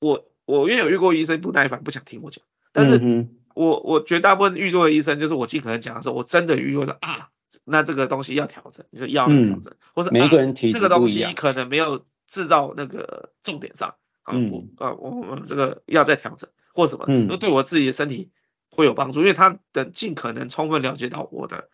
[0.00, 7.30] 我我因为有遇过医生不耐烦，不想听我讲，但是我我绝大部分遇到的医生，就是我尽可能讲的时候，我真的遇过说啊，
[7.64, 18.30] 那这个东西要调整，你说药要调整，嗯、或是每个人提、啊、这个东西可能没有治到那个重点上，啊，我啊我们这个要再调整或什么，嗯，对我自己的身体
[18.70, 21.68] 会有帮助，因为他能尽可能充分了解到我的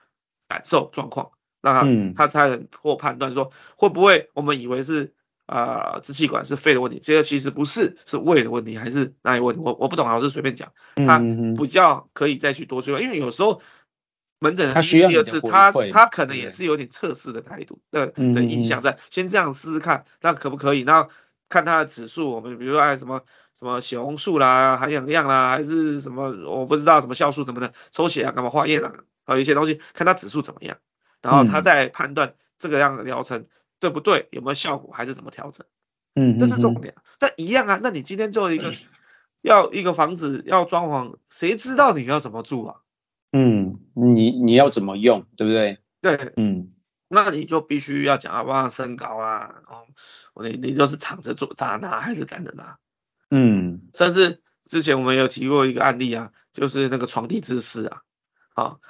[0.49, 1.31] 感受状况。
[1.61, 5.13] 那他他才能或判断说会不会我们以为是
[5.45, 9.63] 啊、呃、支气管是肺的问题，这个其实不是，是胃的问题还是哪里问题？
[9.65, 10.73] 我我不懂，啊，我是随便讲，
[11.05, 11.19] 他
[11.57, 13.61] 比较可以再去多追问，因为有时候
[14.39, 20.85] 门诊他需要的是他他可能也是有点测试的态度的的印象在，先这样试试看，那可不可以？
[20.85, 21.09] 那
[21.49, 23.23] 看它的指数，我们比如说哎什么
[23.55, 28.93] 什么血红素啦、含氧量啦，还是什么我不知道什么酵素什么的，抽血啊、干嘛化验啊，
[29.25, 30.79] 还有一些东西，看它指数怎么样。
[31.21, 33.47] 然后他再判断这个样的疗程
[33.81, 35.67] 对不对，有没有效果，还是怎么调整，
[36.15, 36.95] 嗯，这是重点。
[37.19, 38.73] 但一样啊，那你今天做一个
[39.41, 42.77] 要一个房子要装潢，谁知道你要怎么住啊？
[43.33, 45.79] 嗯，你你要怎么用，对不对？
[46.01, 46.71] 对，嗯，
[47.09, 49.87] 那你就必须要讲要往上升高啊，哦，
[50.43, 52.79] 你你就是躺着做咋拿还是站着拿？
[53.31, 58.03] 嗯，甚至之前我们有提过一个案例啊，就是那个床地姿势啊，
[58.55, 58.81] 哦，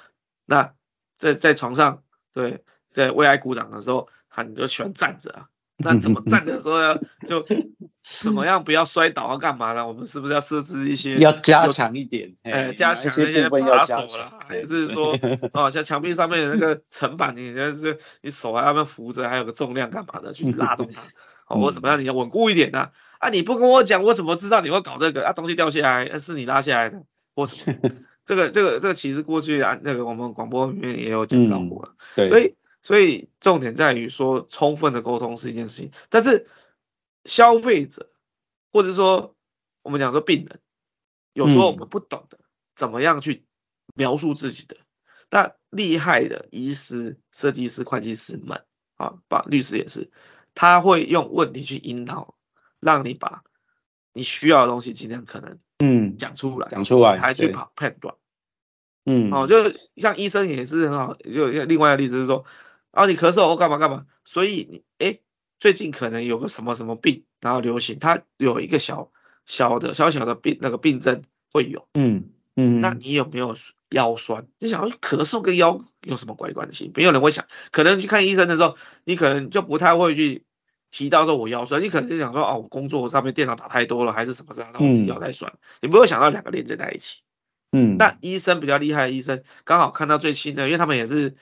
[0.45, 0.75] 那
[1.17, 2.03] 在在床上。
[2.31, 5.49] 对，在为爱鼓掌的时候，他你就喜欢站着啊。
[5.85, 7.47] 那怎么站的时候要就
[8.19, 9.37] 怎么样不要摔倒啊？
[9.39, 9.87] 干嘛呢？
[9.87, 12.35] 我们是不是要设置一些要加强一点？
[12.43, 15.17] 哎，加强一些把手了，还是说
[15.53, 21.03] 哦，像墙壁上面的那个层板，你就是你手还要不要扶着，还有个重量干嘛的去拉动它？
[21.47, 22.01] 哦，我怎么样？
[22.01, 22.89] 你要稳固一点呢？
[23.19, 25.27] 啊，你不跟我讲，我怎么知道你会搞这个？
[25.27, 27.03] 啊，东西掉下来是你拉下来的，
[27.37, 27.91] 或什么？
[28.27, 32.55] 这个这个这个其实过去啊，那个我们广播里面也有讲到过，嗯、对，所以
[32.89, 36.49] 所以重点在于说充分的沟通是一件事情，但是
[37.27, 38.11] 消费者
[38.73, 39.37] 或者说
[39.83, 40.59] 我们讲说病人，
[41.35, 42.39] 有时候我们不懂得
[42.75, 43.45] 怎么样去
[43.95, 44.79] 描述自己的，
[45.29, 48.65] 那、嗯、厉害的医师、设计师、会计师们
[48.97, 50.11] 啊，把律师也是，
[50.55, 52.37] 他会用问题去引导，
[52.81, 53.43] 让你把
[54.15, 55.59] 你需要的东西尽量可能。
[55.85, 58.15] 嗯，讲出来，讲出来，还去跑判断。
[59.05, 62.47] 嗯，哦，就像医生也是很好，就另外一个例子是说，
[62.91, 65.19] 啊，你咳嗽，我干嘛干嘛，所以你，哎，
[65.59, 69.11] 最近可能有个什么什么病，然后流行，它有一个小
[69.47, 71.23] 小的小小的病，那个病症
[71.53, 71.89] 会有。
[71.95, 73.57] 嗯嗯，那你有没有
[73.91, 74.47] 腰酸？
[74.59, 76.91] 你想，咳嗽跟腰有什么怪关系？
[76.95, 80.45] 没有人会想，可能去看医生的时候，你可能就不太会去。
[80.91, 87.19] 提到说我腰酸，你可能就想说哦，我工作上面电脑打太多了，还是什么事，然后我腰太酸，嗯、你不会想到两个连接在一起。
[87.73, 91.37] 嗯，那医生比较厉害的医生，刚好看到最新的，因为他们也是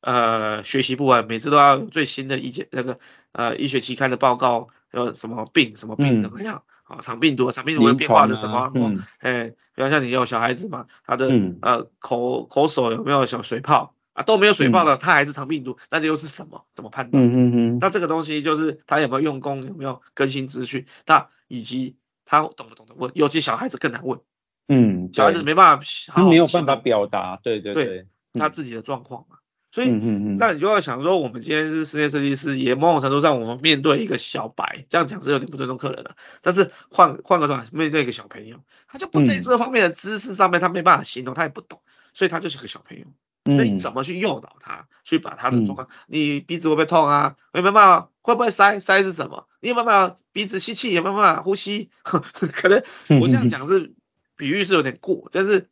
[0.00, 2.98] 呃学习不完，每次都要有最新的医检那个
[3.32, 8.72] 呃医学期刊的报告，有什么病什么病怎么样，啊肠、嗯、病毒肠病毒会变化的什么？
[8.74, 13.94] 哎、嗯欸，比方像你有小孩子嘛，他的、嗯、呃口口手有没有小水泡？
[14.12, 16.64] 啊，都没有水泡的，他还是肠病毒，那这又是什么？
[16.74, 17.24] 怎么判断？
[17.24, 17.78] 嗯嗯嗯。
[17.80, 24.18] 那这个东西就是他有没有用功，有没有更新资讯，那以及他懂不懂得问，尤其小孩子更难问。
[24.66, 29.36] 嗯，小孩子没办法没有办法表达，对对对，对他自己的状况嘛。
[29.78, 30.36] 所以，嗯嗯嗯。
[30.38, 36.16] 那你就要想说，我们今天是室内设计师，也某种程度上，我们面对一个小白，这样讲是有点不尊重客人了。
[36.42, 41.80] 但是换换个说法，面对一个小朋友，他就不在这方面的知识上面，他没办法形容，他也不懂，
[42.12, 43.04] 所以他就是个小朋友。
[43.44, 45.88] 那你怎么去诱导他，去把他的状况？
[45.90, 47.36] 嗯、你鼻子会不会痛啊？
[47.54, 48.10] 有没有办法？
[48.20, 48.78] 会不会塞？
[48.78, 49.46] 塞是什么？
[49.60, 50.92] 你有没有办法鼻子吸气？
[50.92, 51.88] 有没有办法呼吸？
[52.02, 52.82] 可能
[53.20, 53.94] 我这样讲是
[54.36, 55.70] 比喻是有点过，但是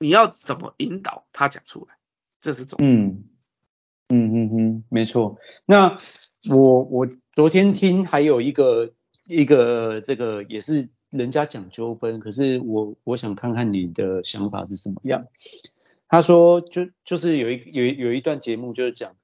[0.00, 1.94] 你要怎么引导他讲出来，
[2.40, 2.90] 这是重点。
[2.90, 3.24] 嗯
[4.08, 5.38] 嗯嗯嗯，没错。
[5.64, 5.98] 那
[6.48, 8.92] 我我昨天听还有一个
[9.26, 15.26] 一个这个也是人家讲纠纷，可是我我想看看你的想法是什么样。
[16.08, 19.16] 他说就，就就是有一有有一段节目，就是讲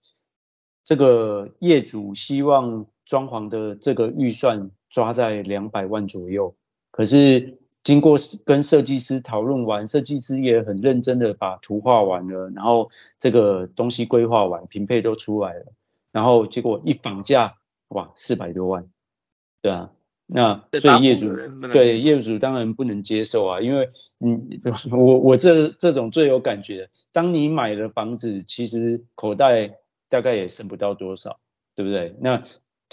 [0.82, 6.56] 这个业主希望装潢的这个预算抓在两百万左右，
[6.90, 8.16] 可是经过
[8.46, 15.72] 跟设计师讨论完，设计师也很认真的把图画完了，然后这个东西规划完，平配都出来了，
[16.12, 17.56] 然后结果一房价，
[17.88, 18.88] 哇，四百多万，
[19.60, 19.90] 对啊，
[20.26, 21.32] 那所以业主
[21.72, 23.90] 对业主当然不能接受啊，因为
[24.20, 24.48] 嗯，
[24.92, 31.40] 我我这这种最有感觉的，当你买了房子，其实口袋大概也剩不到多少，
[31.74, 32.14] 对不对？
[32.20, 32.44] 那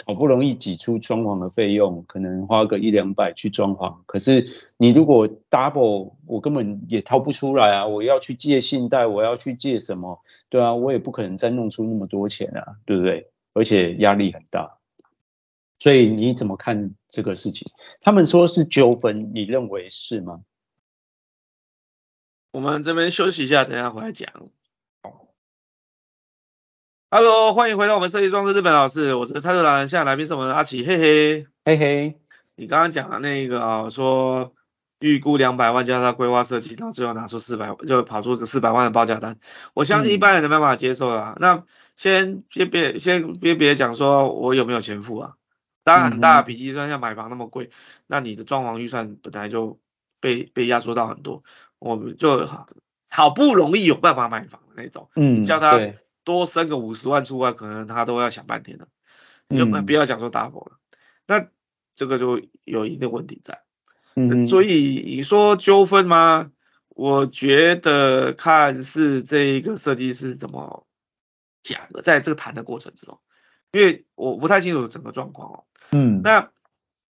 [0.05, 7.87] 好不容易挤出装潢的费用，可能花个一两百去装潢，可是你如果 double，我根本也掏不出来啊！
[7.87, 10.21] 我要去借信贷，我要去借什么？
[10.49, 13.29] 对啊，我也不可能再弄出那么多钱啊，对不对？
[13.53, 14.77] 而且压力很大，
[15.79, 17.67] 所以你怎么看这个事情？
[18.01, 20.41] 他们说是纠纷，你认为是吗？
[22.51, 24.49] 我们这边休息一下，等下回来讲。
[27.11, 32.19] Hello，欢迎回到我们设计装饰日本老师，我是蔡卓达人，现在来宾是我们的阿奇，嘿嘿，嘿嘿。
[32.55, 34.53] 你刚刚讲的那个啊，说
[34.99, 39.39] 预估两百万加上规划设计，到最后拿出四百万，就跑出个四百万的报价单，
[39.73, 41.33] 我相信一般人没办法接受啊。
[41.35, 41.63] 嗯、那
[41.95, 45.33] 先先别先别别讲说我有没有钱付啊，
[45.83, 47.71] 当然很大的比例，算要买房那么贵，
[48.05, 49.79] 那你的装潢预算本来就
[50.21, 51.41] 被被压缩到很多，
[51.79, 52.67] 我们就好
[53.09, 55.79] 好不容易有办法买房的那种，嗯，叫他。
[56.29, 58.87] 多生个五十万出来，可能他都要想半天了，
[59.47, 61.47] 你就不要讲说 double 了，嗯、那
[61.95, 63.63] 这个就有一定的问题在。
[64.13, 66.51] 嗯，所以你说纠纷吗？
[66.89, 70.85] 我觉得看是这一个设计师怎么
[71.63, 73.19] 讲的，在这个谈的过程之中，
[73.71, 75.63] 因为我不太清楚整个状况哦。
[75.89, 76.51] 嗯，那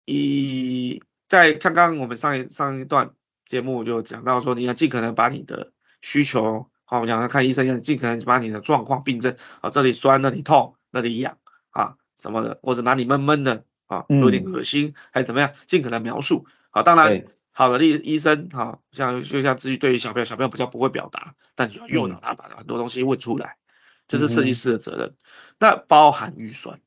[0.04, 3.11] 以在刚刚我们上一上一段
[3.46, 6.70] 节目就讲到说，你要尽可能把你的需求。
[6.90, 11.37] 好，我们讲看医生要尽可能把你的状况病症啊，这里酸，那里痛，那里痒
[11.68, 16.46] 啊什么的，或者哪里闷闷的啊，有点恶心，嗯、还是怎么样，尽可能描述。
[16.70, 23.59] 好，当然好的医医生，哈像就像至于对于小朋友，小朋友比较不会表达，但你要诱导他把很多东西问出来，
[24.07, 25.09] 这是设计师的责任。
[25.09, 25.16] 嗯、
[25.59, 26.81] 那包含预算，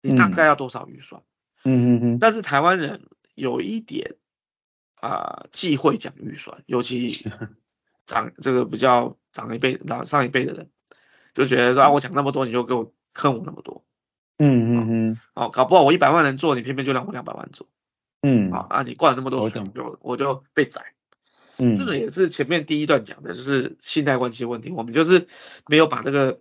[0.00, 1.20] 你大概要多少预算？
[1.64, 2.18] 嗯嗯嗯。
[2.18, 3.02] 但是台湾人
[3.34, 4.14] 有一点
[4.94, 7.30] 啊，忌讳讲预算，尤其。
[8.06, 10.68] 长这个比较长一辈、老上一辈的人，
[11.34, 13.84] 就觉得说啊，我讲那么多，你就给我坑我那么多，
[14.38, 17.66] 嗯嗯嗯，哦，搞不好我一百万人做，你偏偏就让我两百万做，
[18.22, 20.82] 嗯，啊啊，你灌了那么多水，就我就被宰，
[21.58, 25.26] 嗯，这个也是前面第一段讲的，就是信贷关系问题，我们就是
[25.66, 26.40] 没有把这个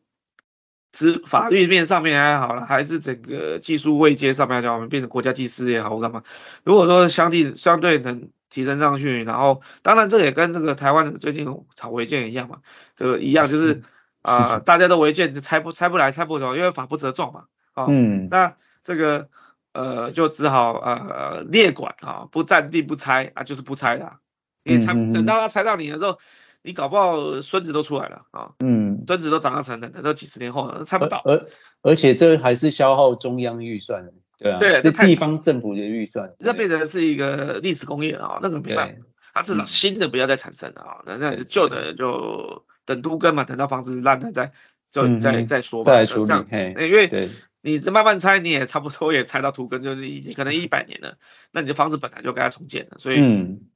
[0.91, 6.23] 执法律面上面还好了，还是整个技术位阶上面来讲，我们变成国家技师也好，或干嘛，
[6.63, 8.29] 如果说相对相对能。
[8.53, 12.59] 提升上去，然后当然这也跟这个台湾最近炒违建一样嘛，
[12.95, 13.81] 这个一样就是
[14.21, 19.27] 啊、呃，大家都违建就拆不拆不来拆不走，因为法不责众嘛，啊、哦，嗯，那这个
[19.71, 24.19] 呃就只好呃列管啊，不占地不拆啊，就是不拆啦，
[24.63, 26.19] 你拆等到他拆到你的时候，
[26.61, 31.47] 你搞不好孙子都出来了啊，嗯，孙子都长大成人，等到几十年后了拆不到，而
[31.81, 34.13] 而且这还是消耗中央预算的。
[34.37, 44.51] 对啊，对，这地方政府的预算，那变成是一个历史工业啊，那个没办法，它至少新的不要再产生了啊，那那旧的就等都更嘛，等到房子烂了再
[44.91, 45.93] 就再再说吧，
[46.25, 46.55] 这样子，
[46.87, 47.29] 因为
[47.61, 51.17] 你这慢慢拆，你也差不多也拆到都更，就是已经可能一百年了，
[51.51, 53.21] 那你的房子本来就该要重建了，所以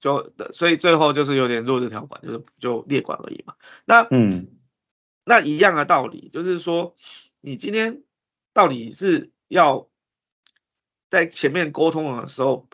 [0.02, 3.54] 就所以最后就是有点弱日条款，就是就列管而已嘛。
[3.86, 4.48] 那嗯，
[5.24, 6.96] 那一样的道理，就是说
[7.42, 8.02] 你今天
[8.54, 9.88] 到底是要。
[11.10, 12.68] 在前面沟通的时候，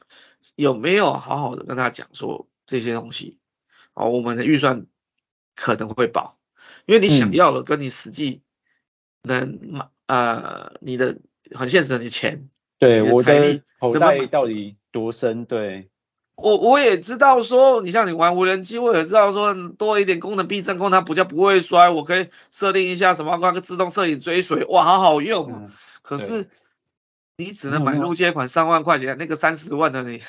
[0.55, 3.37] 有没有好好的跟他讲说这些东西？
[3.93, 4.87] 哦，我们的预算
[5.55, 6.37] 可能会保，
[6.87, 8.41] 因为你想要的跟你实际
[9.21, 11.19] 能买，嗯、呃，你的
[11.51, 15.45] 很现实的你钱，对，我的财力口袋到底多深？
[15.45, 15.89] 对，
[16.35, 26.49] 我我也知道说，你像你玩无人机，我也知道说多一点功能避震功能，它比较不会摔，我可以设定一下什么，那个自动摄影追随，哇，好好用，嗯、可是。
[27.35, 30.21] 你只能买入借款三万块钱，那个三十万的你。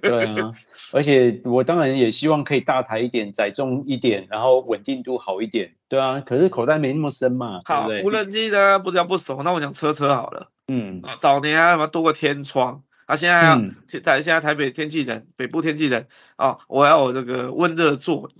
[0.00, 0.52] 对啊，
[0.92, 5.74] 而且我当然也希望可以大台一点，载重一点，然后稳定度好一点。
[5.88, 7.60] 对啊，可是口袋没那么深嘛。
[7.64, 10.50] 好，对对无人机呢不知道不熟，那我讲车车好了。
[10.68, 11.00] 嗯。
[11.02, 13.56] 啊，早年啊什么多个天窗，啊现在要
[14.00, 16.06] 在、嗯、现在台北天气冷，北部天气冷
[16.36, 18.30] 啊，我要有这个温热座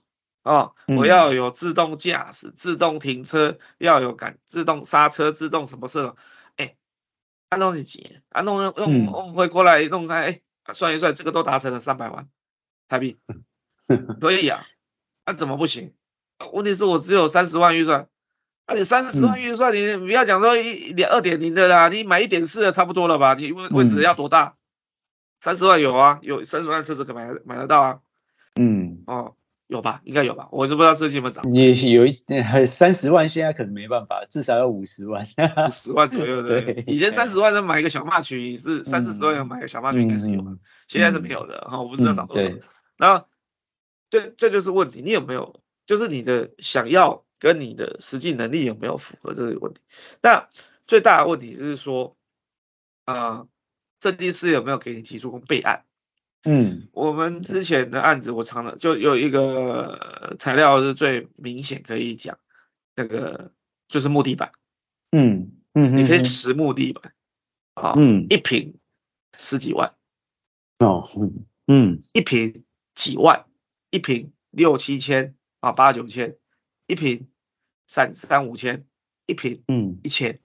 [0.44, 6.14] 啊，我要有自动驾驶、自动停车，要有感自动刹车、自动什么色。
[7.48, 8.20] 安东西几？
[8.30, 12.28] 啊弄弄弄回过来弄开，哎、欸，算一算，这个都达成了三百万
[12.88, 13.18] 台币，
[14.20, 14.66] 可以啊，
[15.24, 15.94] 那、啊、怎么不行？
[16.52, 18.08] 问题是我只有三十万预算，
[18.66, 23.34] 啊你三十万预算，你不要讲说一点二点零的啦，你买一点四的差不多了吧？
[23.34, 24.56] 你位位置要多大？
[25.40, 28.00] 三十万有啊，有三十万车子可买买得到啊，
[28.60, 29.36] 嗯，哦，
[29.66, 30.00] 有吧？
[30.04, 30.48] 应该有吧？
[30.52, 31.44] 我是不知道设计有没有涨。
[31.52, 32.22] 也有一
[32.66, 35.24] 三十万，现在可能没办法，至少要五十万。
[35.24, 36.84] 五十万左右的，对。
[36.86, 40.56] 以前三十万能买一个小 March 是三四十万能买个小 March 应该是有的，
[40.86, 42.48] 现在是没有的哈，我不知道涨多少。
[42.96, 43.26] 然后
[44.08, 45.60] 这这就是问题，你有没有？
[45.86, 49.80] 就是你的想要跟你的实际能力有没有符合这个问题？
[50.20, 50.48] 那
[50.86, 52.16] 最大的问题就是说，
[53.04, 53.46] 啊，
[54.00, 55.84] 设计师有没有给你提出过备案？
[56.46, 62.38] 嗯，我们之前的案子，我常常就有一个材料是最明显可以讲，
[62.94, 63.52] 那个
[63.88, 64.52] 就是木地板，
[65.10, 67.12] 嗯嗯，你可以实木地板，
[67.74, 68.78] 啊，嗯，一平
[69.36, 69.94] 十几万，
[70.78, 73.46] 哦，嗯嗯，一平几万，
[73.90, 76.36] 一平六七千啊，八九千，
[76.86, 77.28] 一平
[77.88, 78.86] 三三五千，
[79.26, 79.98] 一平嗯。
[80.04, 80.38] 一千，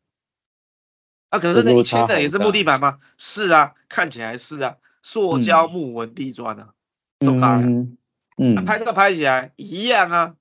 [1.30, 2.99] 啊，可是那一千的也是木地板吗？
[3.18, 4.78] 是啊，看起来是啊。
[5.12, 6.70] 塑胶木纹地砖啊，
[7.20, 7.97] 走开、嗯，
[8.38, 10.36] 嗯，那拍照拍起来一样啊，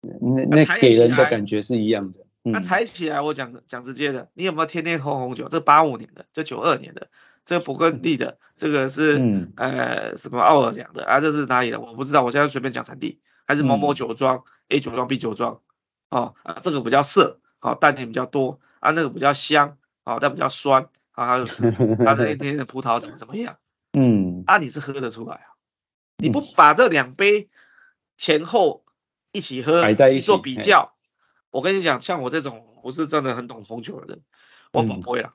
[0.00, 2.26] 那那给人的感觉是一样的。
[2.42, 5.46] 那踩起来，我讲讲直接的，你有没有天天喝红酒？
[5.48, 7.06] 这八五年的，这九二年的，
[7.44, 11.20] 这勃艮第的，这个是、嗯、呃什么奥尔良的啊？
[11.20, 11.78] 这是哪里的？
[11.78, 15.60] 我不知道，我现在随便讲产地，还是某某酒庄、嗯、A 酒庄 B 酒庄，
[16.10, 23.56] 哦啊，这个比较涩，好淡点比较多啊，那个比较香，好但比较酸啊，它的那天的葡萄怎么怎么样？
[23.96, 25.46] 嗯，啊，你是喝得出来啊？
[26.16, 27.48] 你不把这两杯
[28.16, 28.84] 前后
[29.32, 30.94] 一起喝，一起做比较，
[31.50, 34.22] 我跟你讲，像我这种不是真的很懂红酒的人，
[34.72, 35.34] 我不会了。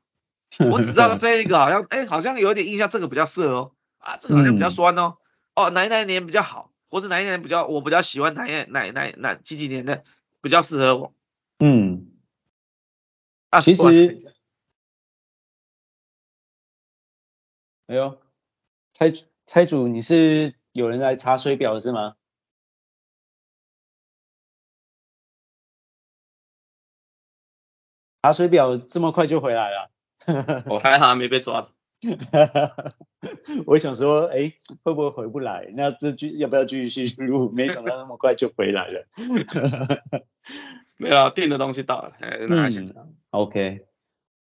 [0.72, 5.18] 我只知道这一个好像，哎，好像有点印象，这个比较涩哦，啊，这个好像比较酸哦，
[5.56, 10.04] 哦，哪一哪一年比较好，或是哪一年比较，我比较喜欢哪一哪哪哪几几年的
[10.42, 11.14] 比较适合我。
[11.60, 12.12] 嗯，
[13.52, 14.34] 啊，其实，
[17.88, 18.20] 哎呦。
[19.00, 19.14] 猜
[19.46, 22.16] 猜主，你是有人来查水表是吗？
[28.22, 29.90] 查水表这么快就回来了？
[30.66, 31.72] 我还好没被抓走。
[33.66, 35.72] 我想说，哎、欸，会不会回不来？
[35.78, 37.50] 那这句要不要继续录？
[37.52, 39.08] 没想到那么快就回来了。
[41.00, 42.18] 没有，订的东西到了，
[42.50, 42.94] 那还行。
[43.30, 43.88] OK，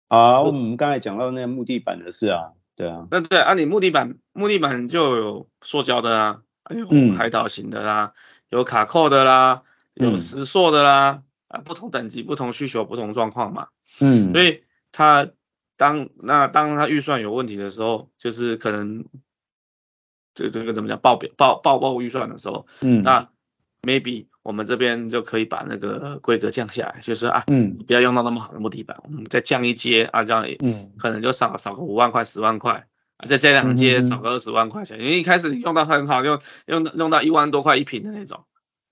[0.10, 2.52] 好，我们刚才讲到那个木地板的事啊。
[2.80, 9.64] 对啊，那对啊，你木地板木地板就有塑胶的啦，还有海岛型的啦，嗯、有卡扣的啦，
[9.96, 13.68] 有石塑的啦，啊、嗯，不同等级、不同需求、不同状况嘛。
[14.00, 14.64] 嗯，所以
[14.94, 15.28] 他
[15.76, 19.04] 当那当他预算有问题的时候，就是可能
[20.34, 23.28] 这这个怎么讲报表报报报预算的时候，嗯，那
[23.82, 24.28] maybe。
[24.50, 32.88] 我们这边就可以把那个规格降下来，就是啊，嗯，不要用到那么好的木地板，我们再降一阶啊，这样，嗯，可能就少少个五万块、十万块，
[33.18, 38.46] 啊，再加两阶少个二十万块钱，因为一开始你用到很好，用用用到一万多块一平的那种，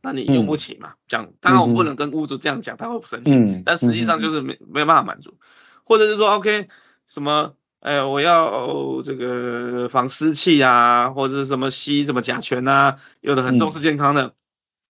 [0.03, 3.32] 那你用不起嘛，这样，当然我们不能跟屋主这样讲，他会不生气，
[3.66, 5.39] 但实际上就是没没办法满足，
[5.84, 6.68] 或者是说，OK，
[7.08, 14.36] 什么，哎，我要这个防湿气啊，或者是什么吸什么甲醛啊，有的很重视健康的。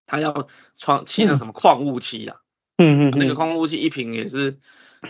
[0.08, 0.48] 他要
[0.78, 2.40] 窗漆那什么矿物漆呀、啊，
[2.78, 4.58] 嗯嗯，那个矿物漆一瓶也是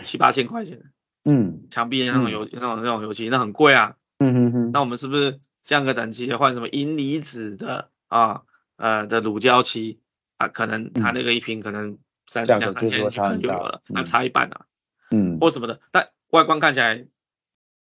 [0.03, 0.91] 七八千块钱，
[1.23, 8.41] 嗯，墙壁那种油、嗯、那种那种油漆那很贵啊，嗯嗯嗯，那我们是不是降个等级换什么银离子的啊
[8.75, 10.01] 呃的乳胶漆？
[10.37, 10.49] 啊？
[10.49, 11.97] 可能他那个一瓶可能
[12.27, 14.65] 三两三千就有了，那差一半啊，
[15.11, 17.07] 嗯，或什么的，但外观看起来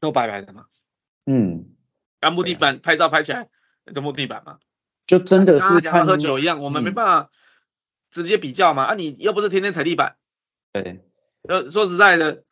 [0.01, 0.67] 都白白的嘛，
[1.27, 1.67] 嗯，
[2.21, 3.49] 那木地板拍照拍起来
[3.95, 4.59] 就木地板嘛。
[5.07, 7.31] 就真的是像喝酒一样，我们没办法
[8.11, 8.85] 直接比较嘛。
[8.85, 10.17] 啊，你又不是天天踩地板。
[10.73, 11.05] 对。
[11.47, 12.45] 呃，说实在的，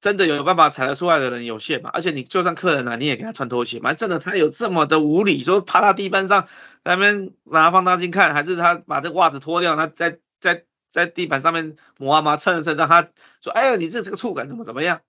[0.00, 1.90] 真的有办法踩得出来的人有限嘛。
[1.92, 3.94] 而且你就算客人来，你也给他穿拖鞋嘛。
[3.94, 6.46] 真的他有这么的无理，说趴到地板上，
[6.84, 13.08] 在那边拿放大镜看，还是他把这袜子脱掉，他在在在地板上面磨啊磨，蹭一蹭，让他
[13.42, 15.00] 说，哎呀，你这这个触感怎么怎么样？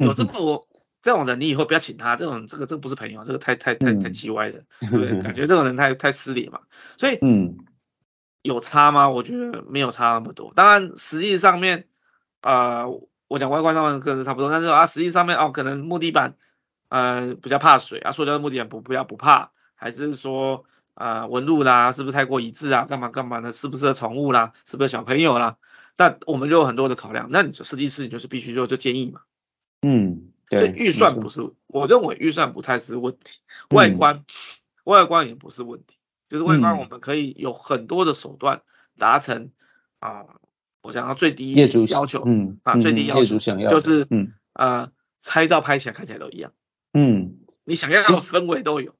[0.00, 0.64] 有这么我。
[1.06, 5.10] 这种人你以后不要请他，这种这个这个不是朋友，这个太太太太奇歪了，对不对？
[5.22, 6.62] 感觉这种人太太失礼嘛。
[6.98, 7.58] 所以，嗯，
[8.42, 9.08] 有差吗？
[9.08, 10.52] 我觉得没有差那么多。
[10.56, 11.86] 当然，实际上面，
[12.42, 12.86] 呃，
[13.28, 16.34] 我讲外观上面可能是差不多，但是啊，实际上面哦，可能木地板，
[16.88, 22.84] 呃，比较怕水啊，塑胶的木地板不不要不怕，还是说啊，纹路啦，是不是太过一致啊？
[22.86, 23.52] 干嘛干嘛的？
[23.52, 24.54] 适不适合宠物啦？
[24.64, 25.56] 是不适合小朋友啦？
[25.94, 29.20] 但我们就有很多的考量，那你设计师你就是必须就就建议嘛，
[29.82, 30.32] 嗯。
[30.48, 33.38] 所以预算不是，我认为预算不太是问题，
[33.70, 34.24] 外观，
[34.84, 35.96] 外观也不是问题，
[36.28, 38.62] 就是外观我们可以有很多的手段
[38.98, 39.50] 达成
[39.98, 40.26] 啊，
[40.82, 44.32] 我想要最低要求，嗯啊最低要求就是嗯。
[44.52, 44.90] 啊，
[45.22, 46.50] 拍照拍起来看起来都一样，
[46.94, 48.94] 嗯，你想要的氛围都有。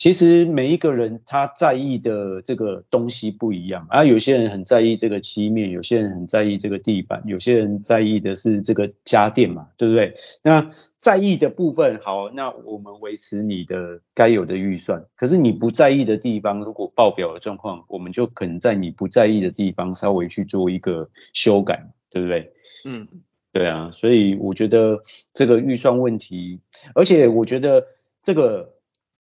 [0.00, 10.14] 其实每一个人他在意的这个东西不一样啊，有些人很在意这个漆面，有些人很在意这个地板，有些人在意的是这个家电嘛，对不对？
[10.42, 10.70] 那
[11.00, 15.04] 在意的部分好，那我们维持你的该有的预算。
[15.16, 22.50] 可是你不在意的地方，如果爆表的状况，我们就可能在你不在意的地方稍微去做一个修改，对不对？
[22.86, 23.06] 嗯，
[23.52, 25.02] 对啊，所以我觉得
[25.34, 26.60] 这个预算问题，
[26.94, 27.84] 而且我觉得
[28.22, 28.79] 这个。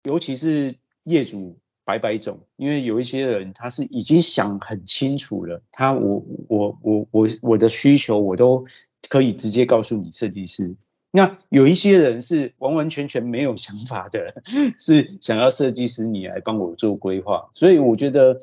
[0.09, 8.65] 尤其是业主百百种，因为有一些人他是已经想很清楚了，他我我我我我的需求我都
[9.07, 10.75] 可以直接告诉你设计师。
[11.11, 14.41] 那有一些人是完完全全没有想法的，
[14.79, 17.51] 是想要设计师你来帮我做规划。
[17.53, 18.39] 所以我觉得，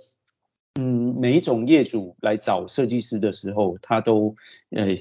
[0.81, 4.37] 嗯，每一种业主来找设计师的时候，他都
[4.71, 4.99] 呃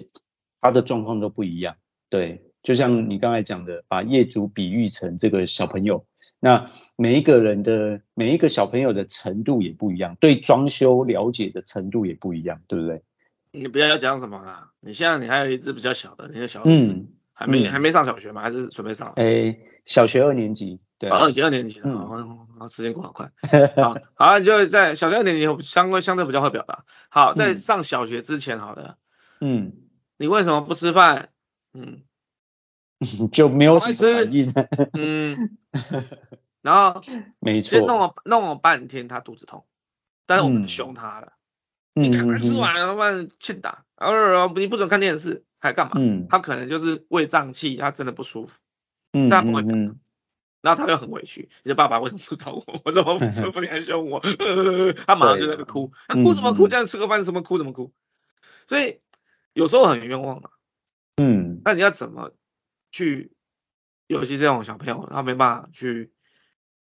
[0.62, 1.76] 他的状况都不一样。
[2.10, 6.06] 对，就像你刚才讲的，把业主比喻成这个小朋友。
[6.40, 13.04] 那每一个人的每一个小朋友的程度也不一样，对装修了解的程度也不一样，对不对？
[13.52, 18.42] 你不要讲什么啦，你现在你还有一只比较小的，你的小儿子、嗯、还没、嗯、还没上小学吗？
[18.42, 19.14] 还是准备上？
[19.16, 21.98] 哎、欸，小学二年级，对，二级二年级，嗯，
[22.60, 23.32] 好，时间过好快，
[23.82, 28.98] 好，好，你就在小学二年级相对相对比较会表达，好，在上小学之前，好的，
[29.40, 29.72] 嗯，
[30.18, 31.30] 你为什么不吃饭？
[31.74, 32.02] 嗯。
[33.32, 34.54] 就没有什么反应，
[34.94, 35.58] 嗯，
[36.62, 37.02] 然后
[37.40, 39.66] 没错，弄了弄了半天他肚子痛，
[40.26, 41.34] 但是我们凶他了，
[41.94, 44.10] 嗯、你赶快吃完了，不然欠打，然
[44.48, 45.94] 后你不准看电视，还干嘛？
[45.98, 48.58] 嗯，他可能就是胃胀气，他真的不舒服，
[49.14, 50.00] 嗯，但不会，嗯，
[50.62, 52.64] 然后他又很委屈，你的爸爸为什么不找我？
[52.86, 54.22] 我怎么不舒服你还凶我？
[55.06, 56.68] 他马上就在那哭，他哭什么哭？
[56.70, 57.92] 这样吃个饭什么哭什么哭？
[58.68, 59.02] 所以
[59.54, 60.50] 有时候很冤枉嘛，
[61.18, 62.32] 嗯，那你要怎么？
[62.96, 63.34] 去，
[64.08, 66.14] 尤其这种小朋友，他没办法去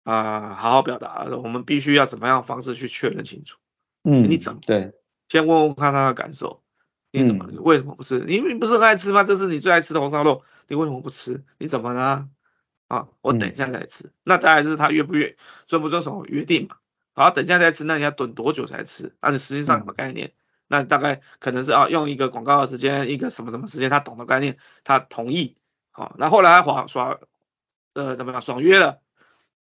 [0.03, 1.24] 啊、呃，好好表达。
[1.24, 3.59] 我们必须要怎么样方式去确认清楚？
[4.03, 4.91] 嗯，你怎么对？
[5.30, 6.64] 先问问看他的感受。
[7.12, 7.45] 你怎么？
[7.49, 8.20] 嗯、为什么不吃？
[8.28, 9.24] 你你不是很爱吃吗？
[9.24, 11.45] 这是你最爱吃的红烧肉，你为什么不吃？
[11.59, 12.30] 你怎么呢？
[12.89, 14.07] 啊，我等一下再吃。
[14.07, 16.76] 嗯、那大概就是他约不约，遵不遵守约定嘛？
[17.14, 19.16] 好，等一下再吃，那你要等多久才吃？
[19.22, 20.28] 那你实际上什么概念？
[20.28, 20.34] 嗯、
[20.68, 25.55] 那大概可能是啊，用一个广告的时间，一个什么什么时间，他懂的概念，他同意。
[25.91, 27.19] 好，那后来还耍
[27.93, 28.99] 呃怎么样爽约了，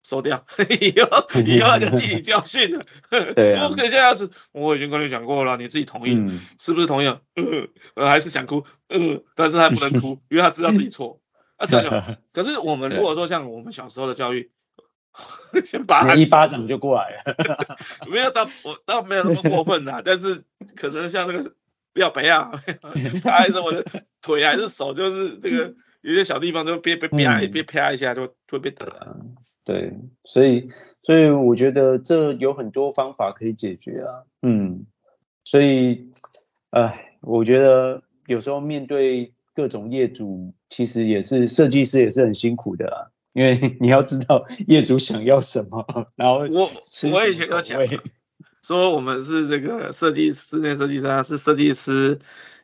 [0.03, 0.45] 收掉，
[0.82, 2.84] 以后以后就记你教训了。
[3.36, 3.70] 对啊。
[3.70, 7.07] 不可以这样子，我已经跟你讲过了，你自己同意，嗯、是不是同意？
[7.36, 11.22] 嗯，呃还是想哭，嗯，但是他不能哭，因为他知道自己错。
[11.55, 12.18] 啊，这样。
[12.34, 14.51] 可是我们如果说像我们小时候的教育，
[15.64, 17.78] 先把他一巴掌就过来了，
[18.09, 20.43] 没有到我倒没有那么过分啦，但是
[20.76, 21.53] 可能像那个
[21.93, 22.51] 不要背啊，
[23.24, 23.86] 还是我的
[24.22, 25.74] 腿还是手，就是这个。
[26.02, 28.88] 有些小地方都别别啪别啪一下就会被打。
[29.64, 29.93] 对，
[30.24, 30.68] 所以
[31.04, 34.88] 所以我觉得这有很多方法可以解决啊，嗯，
[35.43, 36.10] 所以，
[36.72, 42.97] 哎，我觉得有时候面对各种业主，其实也是设计师也是很辛苦的啊，
[43.34, 45.86] 因为 你要知道业主想要什么，
[46.16, 46.72] 然后我
[47.14, 47.80] 我以前都讲，
[48.64, 52.18] 说我们是这个设计室内设计师，是设计师。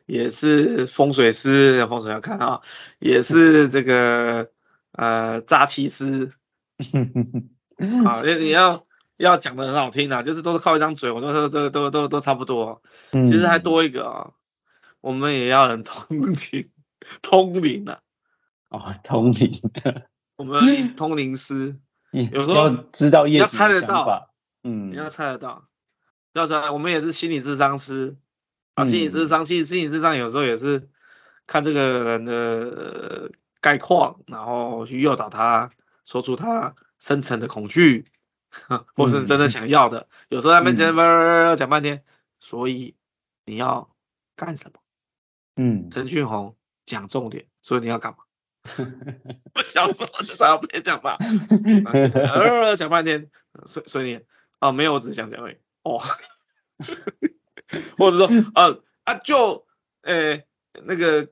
[0.08, 2.62] 也是风水师，风水要看啊，
[2.98, 4.50] 也是这个
[4.92, 6.32] 呃诈欺师，
[8.06, 8.86] 啊，你你要
[9.18, 12.82] 要讲的很好听啊，就是都是靠一张嘴，我都都都都都都差不多，
[13.12, 14.30] 其实还多一个啊，
[15.02, 16.70] 我们也要很通灵，
[17.20, 18.00] 通灵啊，
[18.70, 19.52] 哦，通灵，
[20.36, 21.76] 我们通灵师，
[22.12, 24.30] 有时候知道要猜得到，
[24.64, 25.68] 嗯，你要猜得到，
[26.32, 28.16] 要猜，我们也是心理智商师。
[28.78, 30.88] 啊，心理智商，心心理智商有时候也是
[31.48, 35.72] 看这个人的概况，然后去诱导他
[36.04, 38.04] 说出他深层的恐惧，
[38.94, 40.02] 或是真的想要的。
[40.02, 40.94] 嗯、有时候他们讲
[41.56, 42.04] 讲半天，
[42.38, 42.94] 所以
[43.46, 43.92] 你要
[44.36, 44.78] 干什么？
[45.56, 46.54] 嗯，陈俊宏
[46.86, 48.18] 讲重点，所以你要干嘛？
[49.56, 51.18] 我小时候就常常被讲吧，
[52.76, 53.28] 讲半天，
[53.66, 54.20] 所以所以你
[54.60, 55.56] 哦没有，我只想讲而已。
[55.82, 56.00] 哦。
[57.98, 59.64] 或者说，啊啊就，
[60.02, 60.44] 诶、欸、
[60.84, 61.28] 那个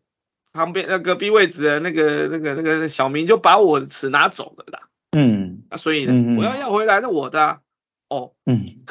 [0.52, 4.88] 旁边那隔壁位置的那个那个那个小明就把我的尺拿走了啦。
[5.12, 7.60] 嗯，啊所以呢，我要要回来，那我的、啊。
[8.08, 8.84] 哦，嗯，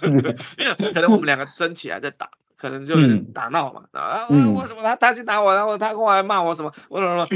[0.56, 2.94] 因为可能我们两个争起来在打，可能就
[3.34, 3.84] 打闹嘛。
[3.92, 6.72] 啊，为什么他他去打我，然后他过来骂我什么？
[6.88, 7.28] 我什么？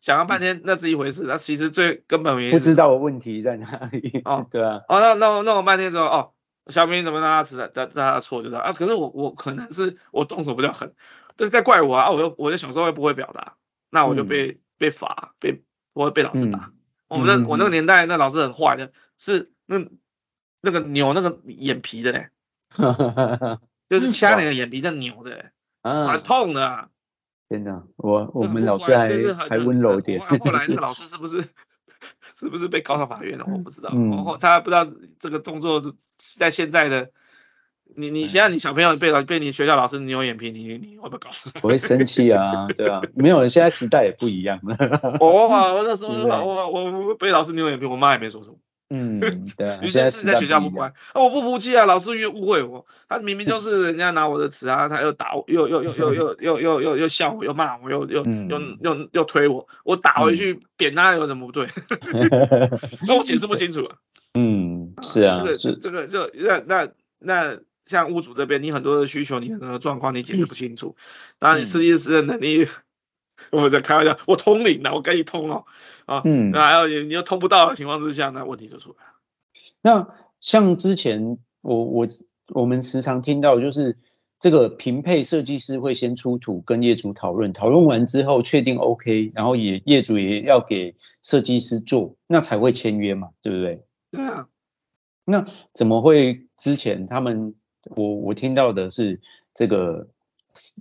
[0.00, 4.20] 想了半天那是一回事，那其实最根本原因不知道我问题在哪里。
[4.24, 4.82] 哦，对啊。
[4.88, 6.30] 哦，那那弄了半天之后，哦。
[6.66, 7.68] 小明怎么让他吃的？
[7.68, 10.94] 他他的错就是啊，可是我我可能是我动手比较狠，
[11.36, 13.56] 但是在怪我啊，我就我就小时候又不会表达，
[13.90, 16.72] 那我就被、嗯、被罚，被我会被老师打，
[17.08, 19.84] 我们那我那个年代那老师很坏的，是那
[20.60, 22.28] 那个扭那个眼皮的嘞，
[23.88, 25.50] 就是掐你的眼皮在扭的，
[25.82, 26.88] 很痛的啊。
[27.48, 30.20] 天哪，我我们老师还还温柔点。
[30.20, 31.42] 后来那个 老师是不是
[32.40, 33.44] 是不是被告上法院了？
[33.46, 33.90] 我不知道。
[33.90, 34.84] 然后他不知道
[35.20, 35.94] 这个动作
[36.38, 37.10] 在现在的。
[37.96, 41.28] 你你现在你小朋友被老被你学校老师扭眼皮，你你会不会搞？
[41.60, 44.76] 我会生气啊，对啊，没有，现在时代也不一样了。
[45.18, 48.56] 我我那时候我我我被老师扭眼皮，我妈也没说什么。
[48.90, 49.20] 嗯，
[49.56, 49.80] 对啊。
[49.88, 61.68] 现在是在学校不乖，我不服气啊，老师又误会我，他明明就是人家拿我的尺啊，他又打我，又又又又 又又又又又笑我，又骂我，又又又又又推我，我打回去扁他有什么不对？
[63.06, 63.90] 那我解释不清楚。
[64.34, 66.88] 嗯，是啊，这个这个就那那
[67.18, 67.58] 那。
[67.86, 70.94] 像屋主这边，你很多的需求，你很多的状况，你解释不清楚，
[71.40, 72.68] 然后你设计师的能力，
[73.50, 75.64] 我在开玩笑，我通灵的，我跟你通哦，
[76.10, 79.12] 啊，嗯，那还有你你又通不到的情况之下，那问题就出来了。
[79.80, 82.08] 那像之前我我
[82.48, 83.96] 我们时常听到，就是
[84.38, 93.84] 这个平配设计师会先出图跟业主讨论，讨论完之后确定 OK，然后也业主也要给设计师做，那才会签约嘛，对不对？
[94.10, 94.48] 对啊。
[95.24, 97.54] 那怎么会之前他们？
[97.96, 99.22] 我我听到的是
[99.54, 100.08] 这个，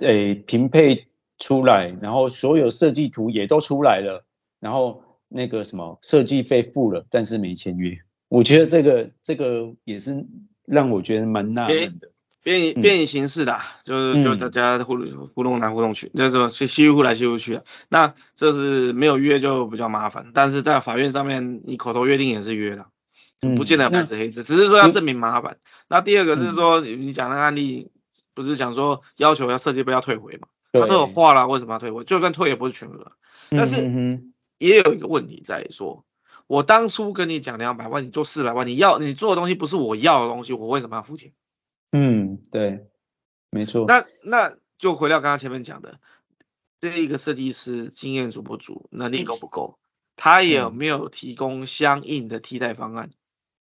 [0.02, 1.08] 诶，平配
[1.38, 4.26] 出来，然后所有设计图也都出来了，
[4.60, 8.00] 然后那个什么设计费付了，但是没签约。
[8.28, 10.26] 我觉得这个这个也是
[10.66, 12.12] 让我觉得蛮纳闷的。
[12.42, 14.98] 变变变形式的，就是就大家互
[15.36, 17.64] 互动来互动去，那种稀稀糊来稀糊去啊。
[17.90, 22.86] 那这是没有约就比较麻烦，但是在法院上面你口头约定也是约的。
[23.56, 25.60] 不见得白纸黑字，只是说要证明麻烦。
[25.88, 27.90] 那第二个是说，你讲那个案例，
[28.34, 30.50] 不是讲说要求要设计费要退回嘛？
[30.74, 32.04] 他都有画了，为什么要退回？
[32.04, 33.14] 就算退也不是全额。
[33.50, 33.84] 但是
[34.60, 36.06] 也有一个问题在于说，
[36.46, 41.34] 我当初跟你讲两百万，你做四百万，你要你做的东西不是我要的东西，我为什么要付钱？
[41.92, 42.88] 嗯，对，
[43.50, 43.86] 没错。
[43.88, 46.00] 那那就回到刚刚前面讲的，
[46.80, 49.80] 这一个设计师经验足不足，能力够不够？
[50.16, 53.12] 他有没有提供相应的替代方案？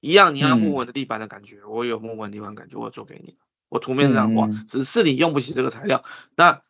[0.01, 3.37] 一样，你要木纹的地板的感觉，嗯、我有木纹地板感觉，我做给你。
[3.69, 6.05] 我图面是这样画，嗯、只是你用不起这个材料。
[6.35, 6.63] 那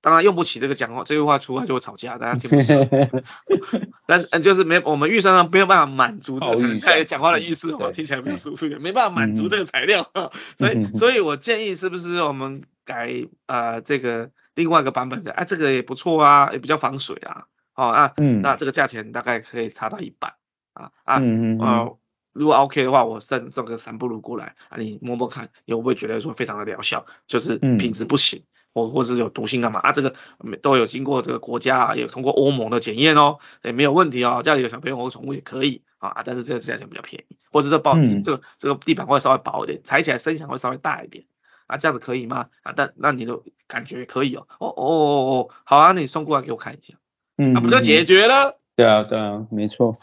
[0.00, 3.22] 当然用不起这个讲话，这句话出来就会吵架，大家听不懂。
[4.06, 17.44] 但嗯，就是没我们预算上没有办法满足这个材料，讲话的意思我，听起来比较舒服一点，没办法满足这个材料，嗯、所以所以我建议是不是我们改啊、呃、这个另外一个版本的，哎、啊、这个也不错啊，也比较防水啊，
[17.74, 20.32] 哦啊，嗯、那这个价钱大概可以差到一半
[20.72, 21.96] 啊啊，嗯嗯呃
[22.32, 27.04] 如果 OK 的话，我送送个三不如过来啊，你摸摸看，你会不会觉得说非常的疗效？
[27.26, 29.92] 就是品质不行，嗯、或或是有毒性干嘛啊？
[29.92, 30.14] 这个
[30.62, 34.42] 都有经过这个国家啊，也有通过欧盟的检验哦，也没有问题哦。
[34.44, 41.24] 家里有小朋友或宠物也可以啊，但是这个价钱比较便宜，或者这包、嗯、这个这个地板会稍微薄一点，踩起来声响会稍微大一点
[41.66, 42.46] 啊，这样子可以吗？
[42.62, 46.94] 啊，但那你的感觉可以哦，哦哦哦哦，好啊，那你送过来给我看一下，
[47.38, 48.58] 嗯，那不就解决了？
[48.76, 49.94] 对啊对啊，没错。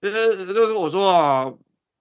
[0.00, 1.52] 就是就是我说啊，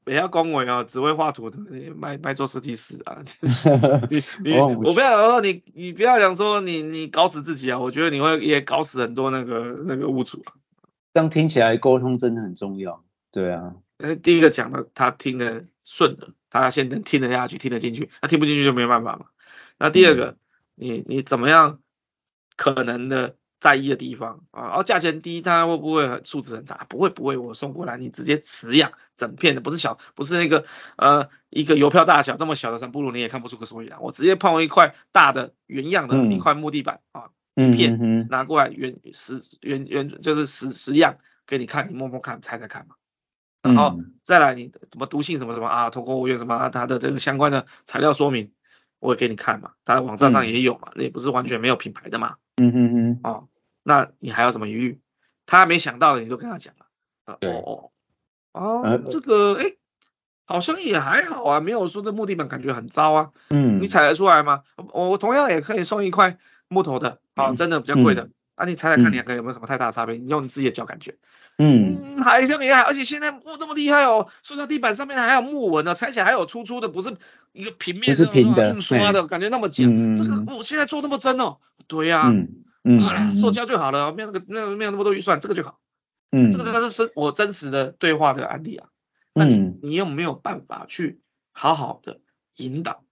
[0.09, 1.59] 不要恭维啊，只会画图的，
[1.95, 3.21] 卖卖做设计师啊。
[4.09, 10.57] 你你我不要说你你不要想说你你搞死自己啊，我觉得你会也搞死很多那个那个屋主啊。
[11.13, 13.03] 这样听起来沟通真的很重要。
[13.31, 13.75] 对啊，
[14.23, 19.27] 第一个讲的他听得顺的，他先能听得下去，听得进去，他听不进去就没办法嘛。
[19.77, 20.37] 那第二个，嗯、
[20.75, 21.81] 你你怎么样
[22.55, 23.35] 可能的？
[23.59, 26.85] 在意的地方啊，然后价钱低，它会不会很素质很差？
[26.87, 34.01] 不会不会，我送过来你直接瓷样整片的，不是小，不是那个呃一个邮票大小这么小的三不如你也看不出个所以然。
[34.01, 42.95] 我直接碰一块大的原样的一块木地板啊，一片拿过来原实原原就是实实样给你看，你摸摸看，猜猜看嘛。
[43.61, 48.53] 然后再来你什么毒性什么什么啊，通过物业什么啊，它的这个相关的材料说明
[48.99, 52.37] 我也给你看嘛，它的网站上也有嘛，那也不是完全没有品牌的嘛。
[52.59, 53.47] 嗯哼哼，哦，
[53.83, 54.99] 那你还有什么疑虑？
[55.45, 56.85] 他没想到的，你就跟他讲了。
[57.25, 57.91] 哦哦
[58.51, 59.73] 哦，哦，这个哎，
[60.45, 63.29] 好像也还好啊，没有说这木地板感觉很糟啊。
[63.49, 64.63] 嗯，你踩得出来吗？
[64.93, 66.37] 我我同样也可以送一块
[66.67, 68.29] 木头的，啊，真的比较贵的。
[68.55, 70.15] 啊，你踩踩看，你看有没有什么太大的差别？
[70.17, 71.15] 你用你自己的脚感觉。
[71.57, 77.15] 嗯，好像也还，而且现在木这么厉害哦，塑料地板上面还有木纹呢，踩起来还有粗粗的，不是
[77.53, 80.15] 一个平面，是平刷的感觉那么紧。
[80.15, 81.57] 这个我现在做那么真哦。
[81.89, 85.79] 对呀，嗯嗯，好了，塑胶就好了，没有那个没有没有那么多预算，这个就好。
[86.31, 88.87] 嗯，这个这个是真我真实的对话的案例啊。
[89.33, 91.19] 那你你有没有办法去
[91.51, 92.19] 好好的
[92.55, 93.03] 引导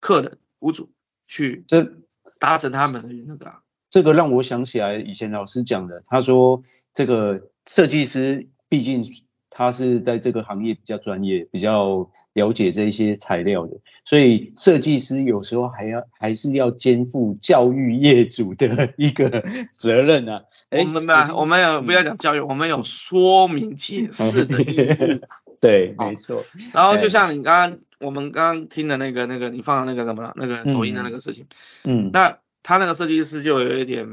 [0.00, 0.92] 客人屋主
[1.26, 1.94] 去这
[2.38, 3.62] 达成他们的那个啊？
[3.90, 6.62] 这个让我想起来以前老师讲的，他说
[6.92, 9.02] 这个设计师毕竟
[9.48, 19.44] 他是在这个行业比较专业，比较了解这些材料的，所以设计师有时候还要还是要肩负教育业主的一个
[19.76, 20.44] 责任啊。
[20.70, 25.20] 我们没有，我们有不要讲教育，我们有说明解释的义务。
[25.60, 26.44] 对，没错。
[26.72, 31.46] 然后就像你刚刚我们刚刚听的那个那个你放的那个什么那个抖音的那个事情，
[31.82, 34.06] 嗯，那他那个设计师就有一点，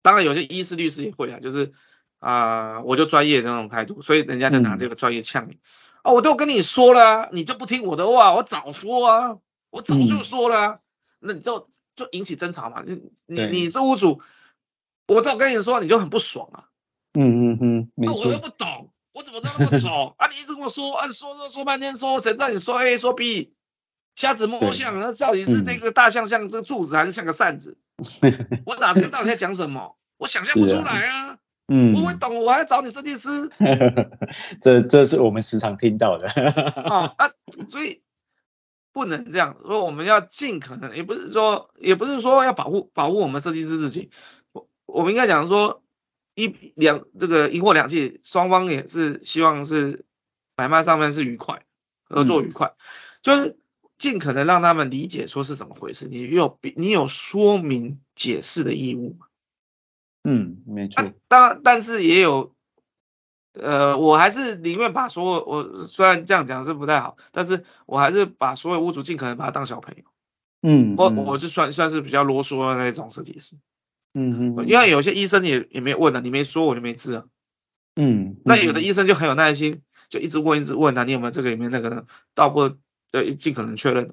[0.00, 1.72] 当然有些医师律师也会啊，就是
[2.18, 5.54] 啊、呃，我就专业的那种态度，所以人家就拿这个专业呛你。
[5.54, 5.58] 嗯
[6.08, 9.38] 哦，我都跟你说了啊，你就不听我的话，我早说啊，
[9.70, 10.80] 我早就说了啊，嗯、
[11.20, 14.22] 那你就就引起争吵嘛，你你你是屋主，
[15.06, 16.64] 我早跟你说，你就很不爽啊，
[17.12, 20.28] 嗯嗯嗯，那我又不懂，我怎么知道那么丑 啊？
[20.28, 23.52] 你一直跟我说，啊说说说半天说，谁知道你说 A 说 B，
[24.16, 27.76] 瞎子摸象，那到底是这个大象像这个柱子还是像个扇子？
[28.64, 29.96] 我哪知道你在讲什么？
[30.16, 31.38] 我想象不出来啊。
[31.70, 33.50] 嗯，我会懂，我还要找你设计师。
[34.62, 36.26] 这这是我们时常听到的。
[36.88, 37.30] 啊啊，
[37.68, 38.00] 所以
[38.90, 44.10] 不能这样说，我们要尽可能，也不是说，也不是说要保护保护我们设计师自己。
[44.52, 45.82] 我我们应该讲说，
[46.34, 50.06] 一两这个一货两季，双方也是希望是
[50.56, 51.64] 买卖上面是愉快，
[52.02, 52.80] 合作愉快，嗯、
[53.22, 53.58] 就是
[53.98, 56.08] 尽可能让他们理解说是怎么回事。
[56.08, 59.18] 你有你有说明解释的义务。
[60.28, 61.12] 嗯，没错。
[61.26, 62.54] 当、啊、但是也有，
[63.54, 70.04] 呃，我还是宁愿把所有，我虽然这样讲是不太好，但是我还是把所有屋主尽可能把他当小朋友。
[70.60, 73.56] 嗯，我我是算算是比较啰嗦的那种设计师。
[74.12, 74.68] 嗯嗯。
[74.68, 77.24] 因为有些医生也也没问了，你没说我就没治啊。
[77.96, 78.36] 嗯。
[78.44, 82.04] 那有的医生就很有耐心，就一直问一直问啊，你有没有这个有没有那个呢？
[82.34, 82.76] 倒不
[83.12, 84.12] 呃，尽可能确认。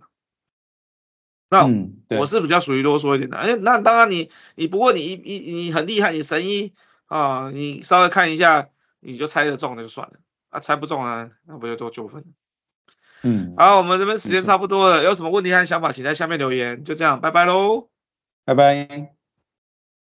[1.50, 1.70] 那
[2.18, 6.74] 我是比较属于啰嗦一点的，哎，那当然你你不过你一你你很厉害，你神医
[7.06, 8.70] 啊，你稍微看一下
[9.00, 10.14] 你就猜得中就算了，
[10.50, 12.24] 啊猜不中啊，那不就多纠纷？
[13.24, 17.89] 嗯，好，我们这边时间差不多了，有什么问题和想法，请在下面留言，就这样，拜拜喽，
[18.43, 19.14] 拜拜。